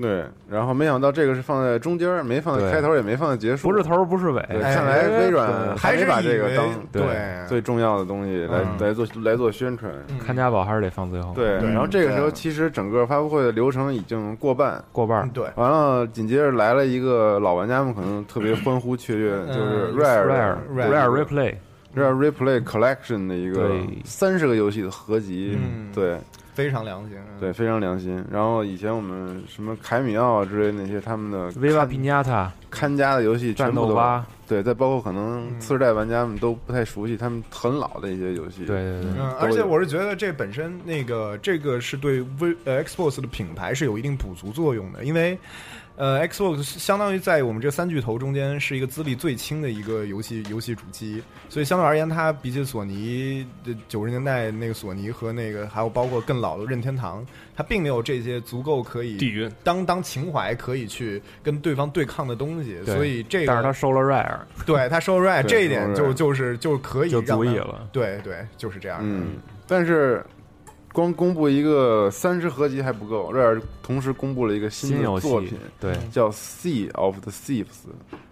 [0.00, 7.04] 对，然后没想到这个是放在中间儿，没放在开头，也没放在结束，不是头儿不是尾，看来微软还是把这个当对。
[7.48, 9.90] 最重要的东西来嗯来做来做宣传。
[10.24, 11.32] 看家宝还是得放最后。
[11.34, 15.28] 对，然后这个时候其实整个发布会的流程已经过半，过半。
[15.30, 23.98] 对，完了紧接着来了一个老玩家们可能特别欢呼雀跃，就是 Rare Rare Rare Replay，Rare Replay Collection 的一个对。
[24.04, 25.88] 三十个游戏的合集，嗯。
[25.94, 26.18] 对
[26.56, 27.18] 非常良心。
[27.38, 28.24] 对，非常良心。
[28.32, 45.38] 然后以前我们什么凯米奥啊之类那些他们的 Viva 看 Pinata 看家的游戏全战部都斗吧，对，再包括可能嗯次世代玩家们都不太熟悉他们很老的一些游戏，对对对，嗯，而且我是觉得这本身那个这个是对 V 呃 Xbox 的品牌是有一定补足作用的，因为
[45.96, 57.26] 呃 Xbox 相当于在我们这三巨头中间是一个资历最轻的一个游戏游戏主机，所以相对而言，它比起索尼的九十年代那个索尼和那个还有包括更老的任天堂，
[57.56, 69.04] 它并没有这些足够可以底蕴当当情怀可以去跟对方对抗的东西，所以这个但是他收了 Rare， 对他收了对这一点就就是就可以就足以了对对，就是这样的。
[69.08, 70.22] 嗯，但是
[70.96, 77.66] 光公布一个三十合集还不够，Rare 同时公布了一个新的作品，对，叫《Sea of the Thieves》。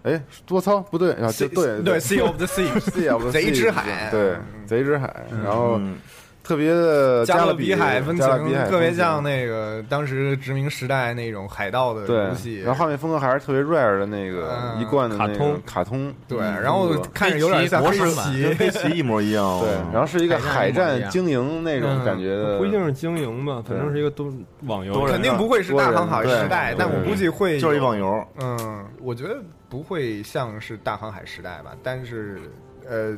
[0.01, 0.79] 哎，多操？
[0.79, 4.09] 不对啊，这对对，Sea of the Sea，Sea of the 贼 Thieves，贼之海。
[4.09, 4.35] 对，
[4.65, 5.27] 贼之海。
[5.43, 5.97] 然后嗯
[6.45, 8.25] 特别的加勒比比海风情
[8.69, 15.61] 特别像那个当时殖民时代那种海盗的对游戏，，然后画面风格还是特别 rare 的那个嗯一贯的那个卡通。
[15.65, 18.43] 卡通，对，嗯然后看着有点像黑棋。
[18.43, 19.59] 跟飞棋一模一样。
[19.59, 22.05] 对，然后是一个海海战经营那种嗯。
[22.05, 24.31] 感觉的，不一定是经营吧，反正是一个多
[24.67, 29.37] 网游，肯定不会是大航海时代，但我估计会就是一网游，嗯，我觉得
[29.67, 32.39] 不会像是大航海时代吧，但是
[32.87, 33.17] 呃，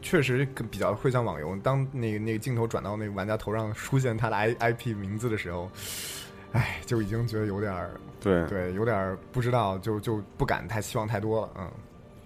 [0.00, 1.56] 确实比较会像网游。
[1.62, 5.70] 当那个那个镜头转到那个玩家头上出现他的 I I P 名字的时候，
[6.52, 11.50] 哎，就已经觉得有点儿对对，有点儿不知道，就就不敢太希望太多了。
[11.58, 11.70] 嗯，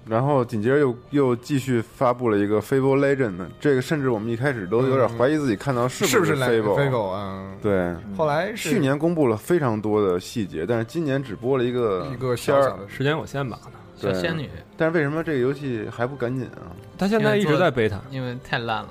[0.04, 6.76] 然后紧接着又又继续发布了一个 Fable Legend，这个甚至我们一开始都有点怀疑自己看到是不是 Fable。
[6.76, 7.12] Fable？
[7.14, 12.62] 嗯，对，后来是去年公布了非常多的细节，但是今年只播了一个一个片儿。
[12.62, 13.58] 小小的时间有限吧。
[13.96, 16.70] 小仙女，但是为什么这个游戏还不赶紧啊？
[16.98, 18.88] 他现在一直在贝塔，因为太烂了，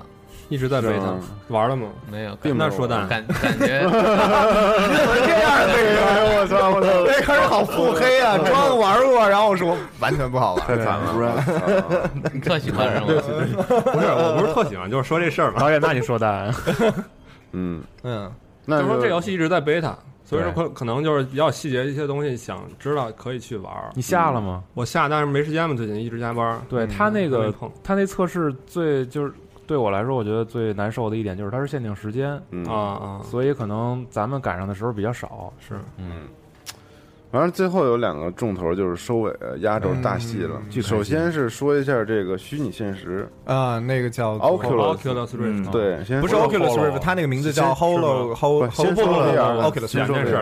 [0.48, 1.14] 一直在贝塔
[1.48, 1.88] 玩了吗？
[2.10, 6.70] 没有，并没有那说蛋，感感觉你怎么这样的人，我操！
[6.70, 6.88] 我操！
[7.06, 12.10] 那开始好腹黑啊， 装玩过，然后说完全不好玩，太惨了！
[12.32, 13.06] 你 特喜欢是吗？
[13.06, 15.60] 不是，我不是特喜欢，就是说这事儿嘛。
[15.60, 16.54] 导演，那你说的，
[17.52, 18.30] 嗯，嗯，
[18.64, 19.96] 那就说这游戏一直在贝塔，
[20.26, 23.90] 所以说可可能就是比较细节一些东西，想知道可以去玩儿。
[23.94, 24.62] 你下了吗？
[24.74, 26.60] 我下，但是没时间嘛，最近一直加班。
[26.68, 29.32] 对他那个他那测试最就是
[29.68, 35.52] 对我来说，我觉得最难受的一点就是它是限定时间，嗯啊啊，所以可能咱们赶上的时候比较少。
[35.58, 36.28] 是嗯，
[37.30, 40.60] 反正最后有两个重头就是收尾压轴大戏了。
[40.80, 43.28] 首先是说一下这个虚拟现实。
[43.44, 48.96] 啊，那个叫 Oculus Rift，嗯对，先不是 Oculus Rift，它那个名字叫 Holo 不 Holo 先
[50.06, 50.36] 说件事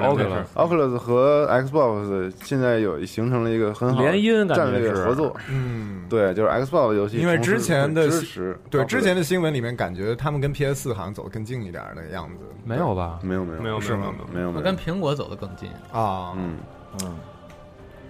[0.55, 5.35] Oculus 和 Xbox 现在有形成了一个很好的联姻感战略合作。
[5.51, 13.19] 嗯，对，就是 Xbox 的游戏，因为之前的支持对，之前的的新闻里面感觉他们跟 PS 四好像走得更近一点的样子，没有吧？
[13.23, 13.63] 没有没有。
[13.63, 14.13] 没有是吗？
[14.33, 14.51] 没有。
[14.51, 16.57] 没有我跟苹果走得更近，啊，嗯
[17.03, 17.17] 嗯，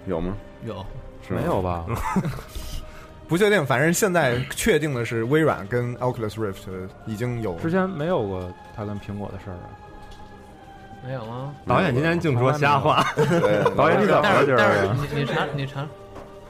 [0.05, 0.35] 有吗？
[0.63, 0.85] 有
[1.27, 1.85] 是吗没有吧？
[3.27, 9.69] 不确定，反正现在确定的是微软跟 Oculus Rift 已经有之前没有过他跟苹果的事儿啊。
[11.05, 11.53] 没有吗？
[11.67, 14.95] 导演今天净说瞎话，对导演你怎么了？
[15.13, 15.87] 你你查你查，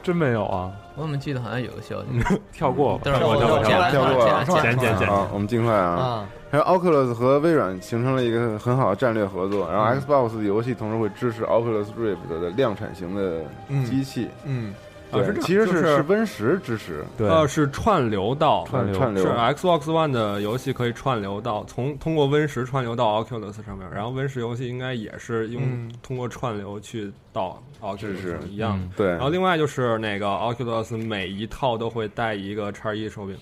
[0.02, 2.06] 真没有啊，我怎么记得好像有个消息？
[2.52, 3.02] 跳过吧。
[3.04, 3.78] 但是我跳过跳
[4.14, 5.90] 过啊简单简简简啊，我们尽快啊。
[5.94, 13.42] 啊，还有 Oculus 和微软形成了一个很好的战略合作，然后 Xbox 的游戏同时会支持 Oculus Rift 的量产型的
[13.84, 14.28] 机器。
[14.44, 14.72] 嗯，
[15.10, 17.04] 啊是这其实就是是 Win 十支持。
[17.18, 28.78] 对，呃，是串流到串串流是 Xbox One 的游戏可以串流到从通过 Win 十串流到 Oculus 上面，然后 Win 十游戏应该也是用、嗯通过串流去到 Oculus 是是上一样。
[28.78, 33.36] 嗯对然后另外就是那个 Oculus 每一套都会带一个叉一手柄，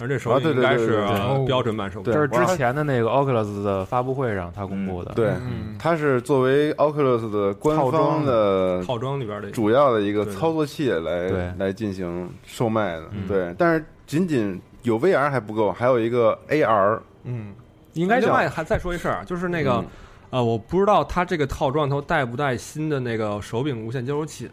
[0.00, 2.12] 而这手啊对柄应该是对对对对呃标准版手柄。
[2.12, 5.12] 这是之前的那个 Oculus 的发布会上他公布的。
[5.14, 13.04] 对，嗯它是作为 Oculus 的官方的套装里边的主要的一个操作器来来进行售卖的。
[13.12, 17.00] 嗯对，但是仅仅有 VR 还不够，还有一个 AR。
[17.24, 17.52] 嗯，
[17.94, 19.86] 应该另外还再说一事儿，就是那个、嗯
[20.30, 24.48] 呃，我不知道它这个套装头带不带新的那个手柄无线接收器。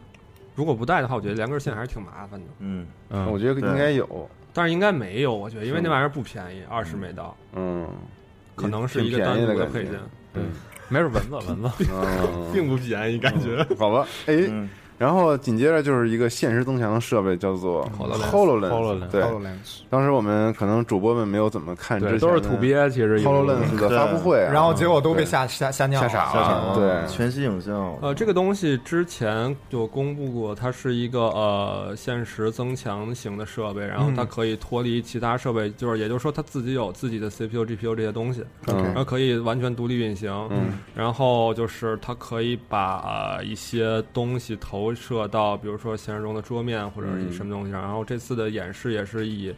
[0.56, 2.46] 如果不带的话，我觉得连根线还是挺麻烦的。
[2.60, 4.28] 嗯，嗯，我觉得应该有。
[4.56, 7.86] 但是应该没有，我觉得，因为那玩意儿不便宜，二十美刀，嗯，
[8.56, 9.94] 可能是一个单独的配件，
[10.34, 10.52] 嗯，
[10.88, 11.70] 没准蚊子蚊子。
[11.92, 13.62] 嗯，并不便宜，感觉。
[13.78, 19.10] 好吧，哎，嗯然后紧接着就是一个现实增强的设备，叫做 HoloLens HoloLens。
[19.10, 19.24] 对，
[19.90, 26.76] 当时我们可能主播们没有怎么看之对，都是土鳖，其实有 HoloLens 的发布会啊，然后结果都被吓吓吓尿吓傻了。
[26.76, 26.96] 对。
[27.08, 38.84] 全息影像，呃，这个东西之前就公布过，它是一个呃现实增强型的设备，然后它嗯可以脱离其他设备，就是也就是说它自己有自己的 CPU、GPU 这些东西，嗯。
[38.84, 40.32] 然后可以完全独立运行。
[40.52, 40.80] 嗯。
[40.94, 47.82] 然后就是它可以把、呃、一些东西投射到，比如说现实中的桌面或者什么东西上。
[47.82, 49.56] 然后这次的演示也是以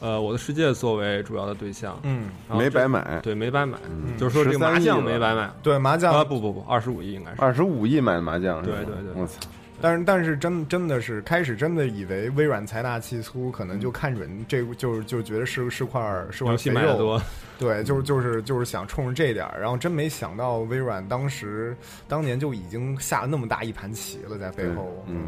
[0.00, 4.16] 呃我的世界作为主要的对象，嗯，没白买，对没白买，嗯。
[4.16, 5.50] 就是说这个麻将没白买。
[5.62, 6.14] 对麻将。
[6.14, 7.36] 啊不不不，二十五亿应该是。
[7.38, 8.76] 二十五亿买的麻将，是吧？
[8.78, 9.20] 对对对。
[9.20, 9.38] 我操，
[9.80, 16.00] 但是但是真真的是开始真的以为微软财大气粗，可能就看准这就是就觉得是是块
[16.30, 17.22] 是块肥肉卖的多，
[17.58, 25.26] 对，就是就是就是想冲着这点儿，然后真没想到微软当时当年就已经下了那么大一盘棋了，在背后，嗯。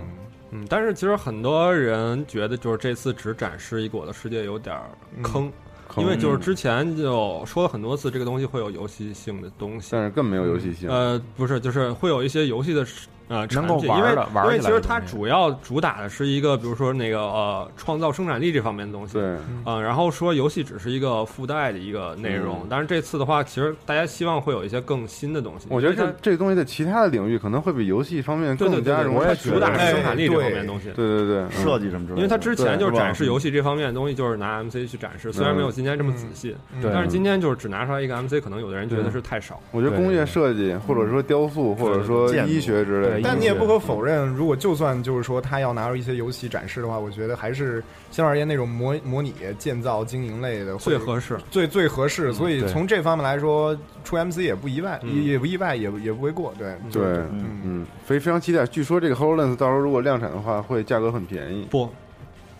[0.56, 4.84] 嗯，但是其实很多人觉得，就是这次只展示一个我的世界有点儿
[5.20, 5.52] 坑，
[5.96, 10.88] 因为就是之前就说了很多次，这个东西会有游戏性的东西，但是更没有游戏性。
[10.88, 12.86] 呃，不是，就是会有一些游戏的
[13.28, 22.66] 呃产品，能够玩因为因为其实它主要主打的是一个，比如说那个呃创造生产力这方面的东西，对，嗯、然后说游戏只是一个附带的一个内容，嗯。
[22.68, 29.18] 但是这次的话，其实大家希望会有一些更新的东西，我觉得这这个东西在其他的领域可能会比游戏方面更加容易。
[29.18, 36.90] 我也主打是生产力这哎方面的东西，对对对，嗯设计什么之类的，因为它之前就是展示游戏这方面的东西，就是拿 MC 去展示，虽然没有今天这么仔细，对。
[36.92, 39.60] 但是今天就是只拿出来一个 MC，可能有的人觉得是太少。
[39.70, 52.32] 我觉得工业设计或者说雕塑或者说医学之类的，但你也不可否认，如果就算就是说他要拿出一些游戏展示的话，我觉得还是相对而言那种模模拟建造经营类的最合适，最最合适。
[52.32, 56.52] 所以从这方面来说，出 MC 也不意外，嗯也也不意外，也也不为过。
[56.58, 58.66] 对对，嗯嗯，非非常期待。
[58.66, 61.86] 据说这个 HoloLens 到时候如果量产的话，会价格很便宜，不，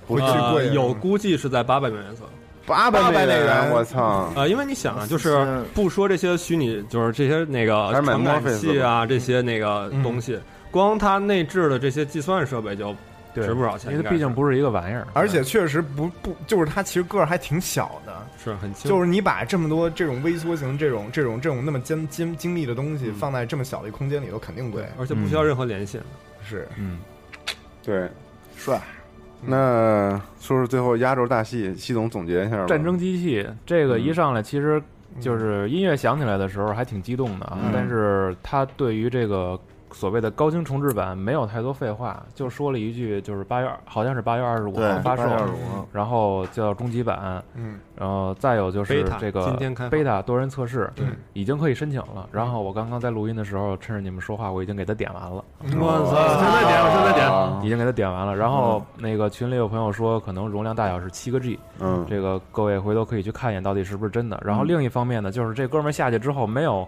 [0.06, 2.32] 会巨呃贵，有估计是在八百美元左右。
[2.66, 4.32] 八百美元，我操！
[4.34, 10.38] 呃，因为你想啊，就是不说这些虚拟，就是这些那个传感器啊，这些那个东西，
[10.70, 12.94] 光它内置的这些计算设备就
[13.34, 15.06] 值不少钱，因为它毕竟不是一个玩意儿。
[15.12, 18.14] 而且确实不不，就是它其实个儿还挺小的。
[18.42, 24.86] 是很轻，就是你把这么多这种微缩型、这种这种这种那么精精精密的东西放在这么小的一空间里头，肯定贵。
[24.98, 26.00] 而且不需要任何连线。
[26.42, 26.98] 是，嗯，
[27.82, 28.08] 对，
[28.56, 28.80] 帅。
[29.46, 32.66] 那说说最后压轴大戏，系总总结一下吧。
[32.66, 34.82] 战争机器这个一上来，其实
[35.20, 37.70] 就是音乐响起来的时候还挺激动的啊，嗯。
[37.72, 39.58] 但是它对于这个
[39.94, 52.28] 所谓的高清重置版没有太多废话，就说了一句，就是八月好像是八月二十五号发售8月25号，然后叫终极版，嗯，然后再有就是这个今天开放 beta 多人测试，对，已经可以申请了。
[52.32, 55.44] 然后我刚刚在录音的时候，趁着你们说话，我已经给他点完了。
[55.60, 56.16] 我操！
[56.42, 57.64] 现在点，我现在点。
[57.64, 58.34] 已经给他点完了。
[58.34, 64.40] 然后那个群里有朋友说，可能容量大小是七个 G，嗯，这个各位回头可以去看一眼，到底是不是真的。
[64.44, 66.86] 然后另一方面呢，就是这哥们儿下去之后没有。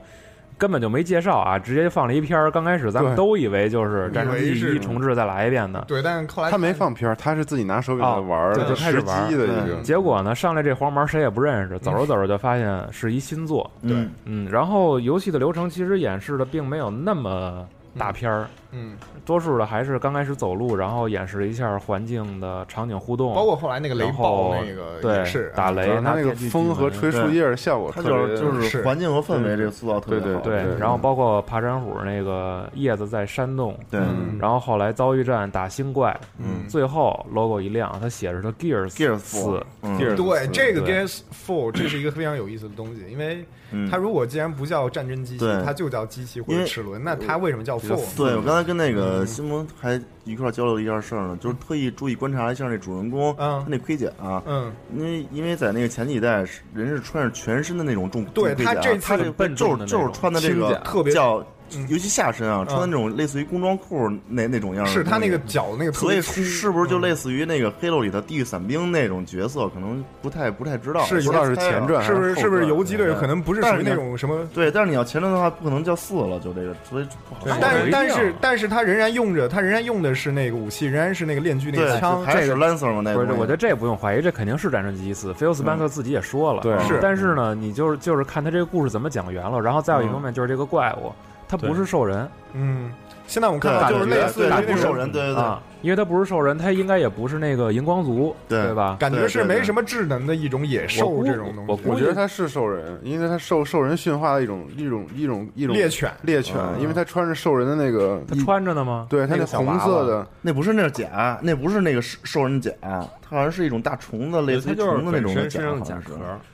[0.58, 2.50] 根本就没介绍啊，直接放了一片儿。
[2.50, 9.80] 刚开始咱们都以为就是《战争机一》重置再来一遍呢，对，但是后来他没放片儿，他是自己拿手柄在玩儿对的，就开始玩儿的一个。
[9.82, 13.70] 结果呢，上来这黄毛谁也不认识，走着走着就发现是一新作。
[13.82, 13.94] 对，
[14.24, 17.66] 嗯，然后游戏的流程其实演示的并没有那么
[17.98, 30.40] 大片儿，嗯，多数的还是刚开始走路，然后演示了一下环境的场景互动，包括后来那个雷暴那个对也是打雷，然后它那个风和吹树叶的效果它特别，就是就是环境和氛围这个塑造特别好。
[30.40, 34.00] 对，然后包括爬山虎那个叶子在扇动，对。
[34.00, 34.36] 嗯。
[34.38, 36.68] 然后后来遭遇战打星怪，嗯。
[36.68, 39.64] 最后 logo 一亮，它写着它 Gears Gears 四。
[39.82, 39.96] 嗯。
[39.98, 43.44] 对，这个 Gears Four 这是一个非常有意思的东西，因为
[43.76, 43.90] 嗯。
[43.90, 48.16] 它如果既然不叫战争机器对，它就叫机器或者齿轮，那它为什么叫 Four？
[48.16, 49.26] 对我刚才跟那个嗯。
[49.26, 54.08] 新蒙还一块儿交流了一件事儿呢，就是特意注意观察一下那主人公，他那盔甲，
[54.46, 61.46] 嗯，因为因为在那个前几代人是穿着全身的那种重对他这次他这笨就是就是穿的这个特别叫嗯
[61.88, 69.68] 尤其下身啊，穿的那种类似于工装裤那那种样儿的，是他那个脚那个特所以是不是就类似于那个《黑楼》里的地狱伞兵那种角色？
[69.68, 77.56] 可能不太不太知道，是不知道是前传是不是是不是游击队可能不是属于那种什么对，但是你要前传的话，不可能叫四了，就这个，所以不好说。
[77.60, 83.00] 但是但是但是他仍然用着，他仍然用的是那个武器，仍然是那个链锯那个枪，这是 Lancer 吗？
[83.04, 85.34] 那不是，个我觉得这不用怀疑，这肯定是战争机器四。
[85.34, 86.98] 菲欧斯班克自己也说了，对是。
[87.02, 91.12] 但是呢，你就是就是看他这个故事怎么讲圆了，然后再有一方面就是这个怪物，
[91.48, 92.92] 他不是兽人，嗯，
[93.26, 94.96] 现在我们看到就是类似于那种
[95.36, 98.96] 啊，因为他不是兽人，他应该也不是那个荧光族，对吧？
[98.98, 101.82] 感觉是没什么智能的一种野兽这种东西。
[101.84, 109.06] 我觉得他是兽人，因为他受兽人驯化的一种一种一种一种猎犬猎犬，嗯因为他穿着兽人的那个，他穿着呢吗？
[109.08, 116.08] 对他那红色的，那不是那是甲，那不是那个兽兽人甲，它好像是一种大虫子，类似于虫子那种甲，好像是。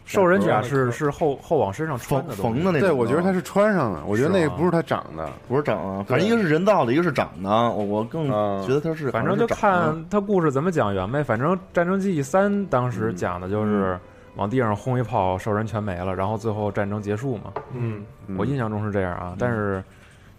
[0.04, 2.80] 兽人甲是是后后往身上穿的缝的那种。
[2.80, 7.48] 对，我觉得它是穿上的，我觉得那个不是它长的，不是长的，反正一个是人造的，一个是长的。
[7.48, 11.22] 我我更觉得它是，反正就看他故事怎么讲圆呗。
[11.22, 13.98] 反正《战争记忆三》当时讲的就是
[14.36, 17.52] 往地上轰一炮，兽人全没了，然后最后战争结束嘛。
[17.74, 18.02] 嗯，
[18.38, 19.34] 我印象中是这样啊。
[19.38, 19.84] 但是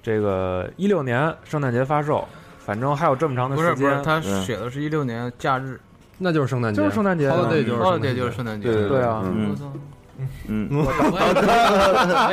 [0.01, 3.73] 这个一六年圣诞节发售，反正还有这么长的时间。
[3.75, 5.79] 不是不是，他写的是一六年假日，
[6.17, 9.21] 那就是圣诞节，就是圣诞节啊，holiday 就是 holiday 就是圣诞节，对啊。
[9.25, 9.55] 嗯
[10.47, 10.83] 嗯， 我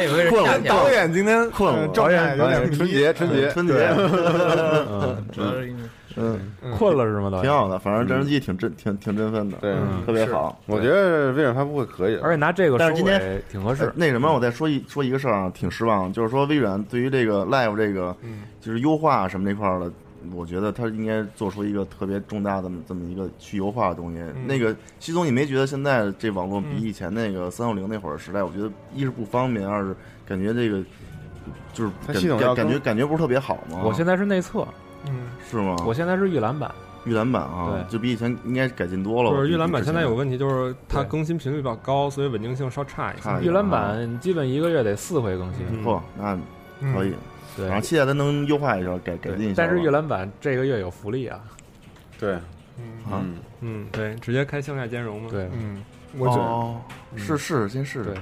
[0.00, 0.68] 以为是夏天。
[0.68, 5.82] 导演今天困了，导演有点春节春节春节， 嗯，主要是因为
[6.16, 6.38] 嗯，
[6.76, 7.30] 困了是吗？
[7.30, 10.60] 导挺好的，反正战争机挺振挺挺振奋的，对，特别好。
[10.66, 13.92] 我觉得微软发布会可以，而且拿这个但是今天天挺合适。
[13.94, 18.16] 那什么，我再说一说一个事儿啊，挺失望，就是说微软对于这个 Live 这个
[18.60, 19.90] 就是优化什么这块儿的。
[20.34, 24.18] 我觉得他应该做出一个特别重大的这么一个去优化的东西。
[24.46, 29.96] 那个西总，你没觉得现在这网络比以前那个三六零那会儿时代，我觉得一是不方便，二是
[30.26, 30.84] 感觉这个
[31.72, 33.80] 就是感感觉感觉不是特别好吗？
[33.82, 34.89] 我现在是内测，嗯，
[35.48, 35.76] 是吗？
[35.86, 36.72] 我现在是预览版，
[37.04, 39.30] 预览版啊，对，就比以前应该改进多了。
[39.30, 43.30] 就是预览版现在有个问题，就是它更新频率比较高，所以稳定性稍差一些。
[43.42, 46.38] 预览版基本一个月得四回更新，嚯，那
[46.92, 47.14] 可以。
[47.56, 49.54] 对，然后期待它能优化一下，改改进一下。
[49.56, 51.40] 但是预览版这个月有福利啊，
[52.18, 52.38] 对，
[53.10, 53.36] 嗯。
[53.62, 55.28] 嗯，对，直接开向下兼容嘛。
[55.30, 55.84] 对，嗯，
[56.16, 58.14] 我觉得是是先试对，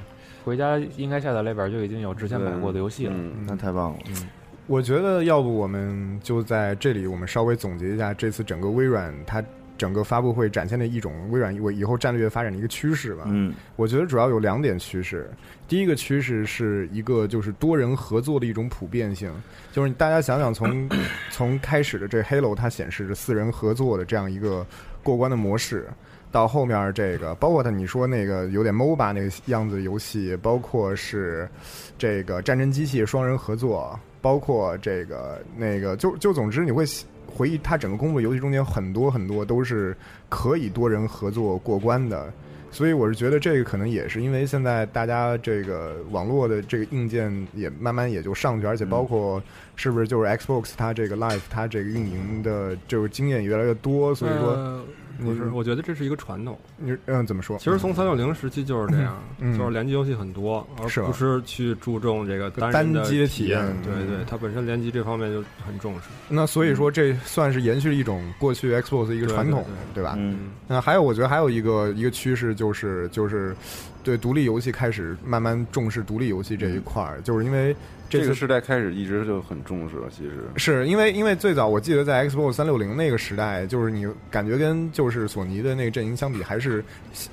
[0.44, 3.14] 回家应该下载列表就已经有之前买过的游戏了，
[3.46, 3.98] 那太棒了。
[4.08, 4.28] 嗯，
[4.68, 9.42] 我觉得要不我们就在这里，我们稍微总结一下这次整个微软它。
[9.78, 13.22] 整个发布会展现的一种微软以后战略发展的一个趋势吧。
[13.28, 15.30] 嗯，我觉得主要有两点趋势。
[15.68, 19.32] 第一个趋势是一个就是多人合作的一种普遍性，
[19.70, 20.90] 就是大家想想从
[21.30, 24.66] 从开始的这 Halo 它显示着四人合作的这样一个
[25.00, 25.86] 过关的模式，
[26.32, 31.48] 到后面这个包括他你说那个有点 MOBA 那个样子的游戏，包括是
[31.96, 36.84] 这个战争机器双人合作，包括这个那个就就总之你会。
[37.30, 39.94] 回忆他整个工作游戏中间很多很多都是
[40.30, 42.32] 可以多人合作过关的，
[42.70, 49.40] 所以我是觉得这个可能也是因为现在大家这个网络的这个硬件也慢慢也就上去，而且包括
[49.76, 54.82] 是不是就是 Xbox 它这个 Live 它这个运营的就是经验越来越多，所以说。
[55.18, 56.58] 呃不是，我觉得这是一个传统。
[56.76, 57.58] 你嗯，怎么说？
[57.58, 63.60] 其实从三六零时期就是这样，嗯、就是联机游戏很多，而不是去注重这个单单机的体验。
[63.82, 66.02] 对对，它本身联机这方面就很重视。
[66.28, 69.64] 那所以说，这算是延续了一种过去 Xbox 的一个传统，
[69.94, 70.14] 对吧？
[70.18, 70.50] 嗯。
[70.66, 73.56] 那还有，我觉得还有一个一个趋势就是就是
[74.02, 77.74] 对独立游戏开始慢慢重视独立游戏这一块儿，就是因为。
[78.10, 86.82] 这个时代开始一直就很重视了，其实是因为因为最早我记得在 Xbox 三六零那个时代，就是你感觉跟就是索尼的那个阵营相比，还是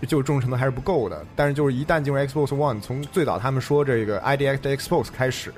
[0.05, 1.25] 就重视程度还是不够的。
[1.33, 5.49] 但是就是一旦进入 Xbox One，从最早他们说这个 IDX Xbox 开始，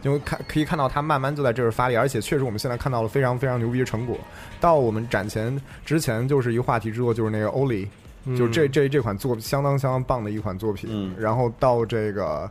[0.00, 4.18] 因为看可以看到它慢慢就在这儿发力，而且确实我们现在看到了非常非常牛逼的成果。
[4.62, 7.88] 到我们展前之前就是一个话题之作，就是那个 Oli，、嗯、
[8.36, 10.88] 就这这这款作相当相当棒的一款作品。
[10.92, 12.50] 嗯、然后到这个。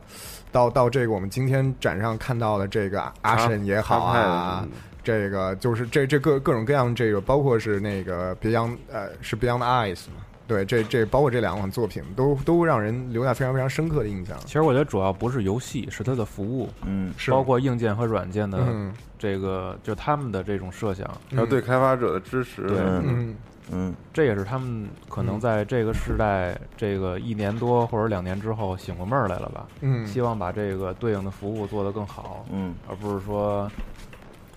[0.54, 4.64] 到到这个我们今天展上看到的这个阿神也好啊，
[5.02, 14.38] 这个就是这这各各种各样这个，包括是那个 Beyond 呃是 Beyond Eyes 嘛，对，这这包括这两款作品都都让人留下非常非常深刻的印象。
[14.46, 17.32] 其实我觉得主要不是游戏，是它的服务，嗯，是。
[17.32, 18.94] 包括硬件和软件的嗯。
[19.18, 22.78] 这个，就他们的这种设想，还有对开发者的支持，对。
[22.78, 23.34] 嗯
[23.70, 29.66] 嗯，这也是他们可能在这个时代，这个一年多或者两年之后醒过闷儿来了吧？
[29.80, 33.70] 嗯希望把这个对应的服务做得更好，嗯，而不是说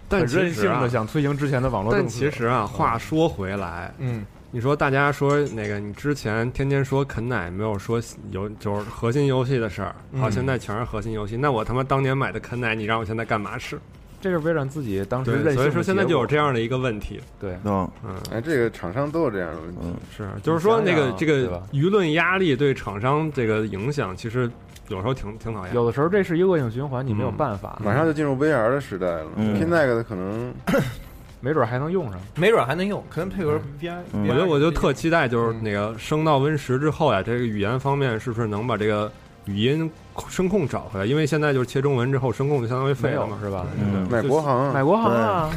[0.10, 2.20] 但很任性的想推行之前的网络政策。
[2.20, 8.02] 其实啊，话说回来，嗯，你说大家说那个，你之前天天说啃奶，没有说
[8.32, 11.36] 游就是核心游戏的事儿，好，嗯现在全是核心游戏。
[11.38, 13.80] 那我他妈当年买的啃奶，你让我现在干嘛吃？
[14.20, 17.20] 这是微软自己当时对，任性所以说现在就有这样的一个问题。
[17.40, 17.88] 对，嗯。
[18.04, 24.50] 嗯，哎，这个厂商都有这样的问题，是，就是说那个这个舆论压力对厂商这个影响，其实
[24.88, 25.76] 有时候挺挺讨厌。
[25.76, 29.54] 有的时候这是一个恶性循环，你没有办法，马上就进入 VR 的时代了，嗯。
[29.54, 30.54] 拼那个的可能
[31.40, 32.20] 没准还能用上。
[32.36, 33.98] 没准还能用，可能配合 VR。
[34.14, 34.28] 嗯。
[34.28, 35.64] 我觉得我就特期待，就是嗯。
[35.64, 39.12] 那个升到 Win 十之后呀，这个语言方面是不是能把这个
[39.48, 39.90] 语音
[40.30, 41.06] 声控找回来？
[41.06, 43.66] 因为现在就是切中文之后，声控就相当于废了嘛，是吧？
[43.80, 45.50] 嗯买国行，买国行啊，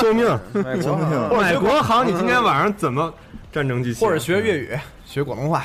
[0.00, 0.26] 救命！
[0.52, 3.12] 买国行，买国行，你今天晚上怎么
[3.52, 4.04] 战争机器？
[4.04, 4.70] 或者学粤语、
[5.04, 5.64] 学广东话，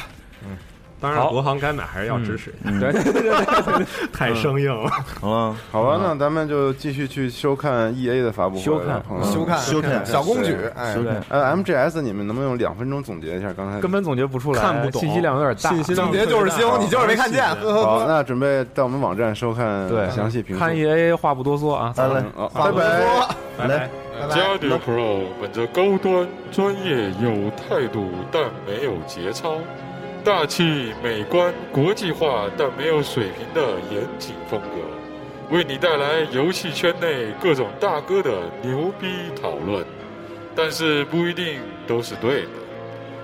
[1.01, 2.53] 当然，国行该买还是要支持。
[2.61, 2.79] 一下，嗯。
[2.79, 4.89] 对对对对对， 太生硬了。
[5.21, 10.95] 好了，好吧，那咱们就继续去收看 E A 的发布会，收看朋友修看收看小公举，哎，
[11.29, 13.79] 呃，M G S，你们能不能用两分钟总结一下刚才？
[13.79, 15.01] 根本总结不出来，看不懂。
[15.01, 15.69] 信息量有点大。
[15.69, 20.09] 信息量总结就是星，你就是没看见，好，那准备到我们网站收看对。
[20.09, 20.59] 详细评述。
[20.59, 22.97] 看 EA 话不多说啊，来来，好，话不多拜拜。
[22.99, 23.67] 说，拜。
[23.67, 23.89] 拜。
[24.29, 29.53] 加迪 Pro 本着高端、专业、有态度但没有节操，
[30.29, 34.77] 大气、美观、国际化但没有水平的严谨风格，
[35.49, 39.07] 为你带来游戏圈内各种大哥的牛逼
[39.41, 39.83] 讨论，
[40.55, 42.49] 但是不一定都是对的。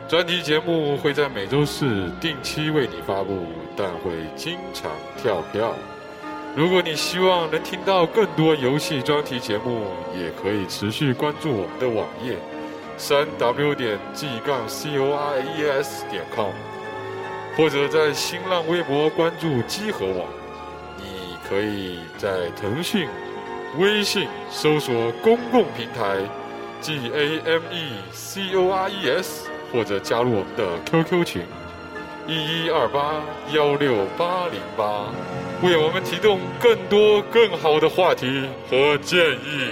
[0.07, 3.45] 专题节目会在每周四定期为你发布，
[3.77, 5.75] 但会经常跳票。
[6.55, 12.35] 如果你希望能听到更多游戏专题节目，也可以持续关注我们的网页，
[12.97, 16.49] 三 w 点 g 杠 c o r e s 点 com，
[17.55, 20.27] 或者在新浪微博关注机核网。
[20.97, 23.07] 你可以在腾讯、
[23.77, 26.17] 微信搜索公共平台
[26.81, 31.43] G A M E C O R E S，或者加入我们的 QQ 群
[32.27, 33.21] 一一二八
[33.51, 35.05] 幺六八零八。
[35.61, 39.71] 为我们提供更多更好的话题和建议。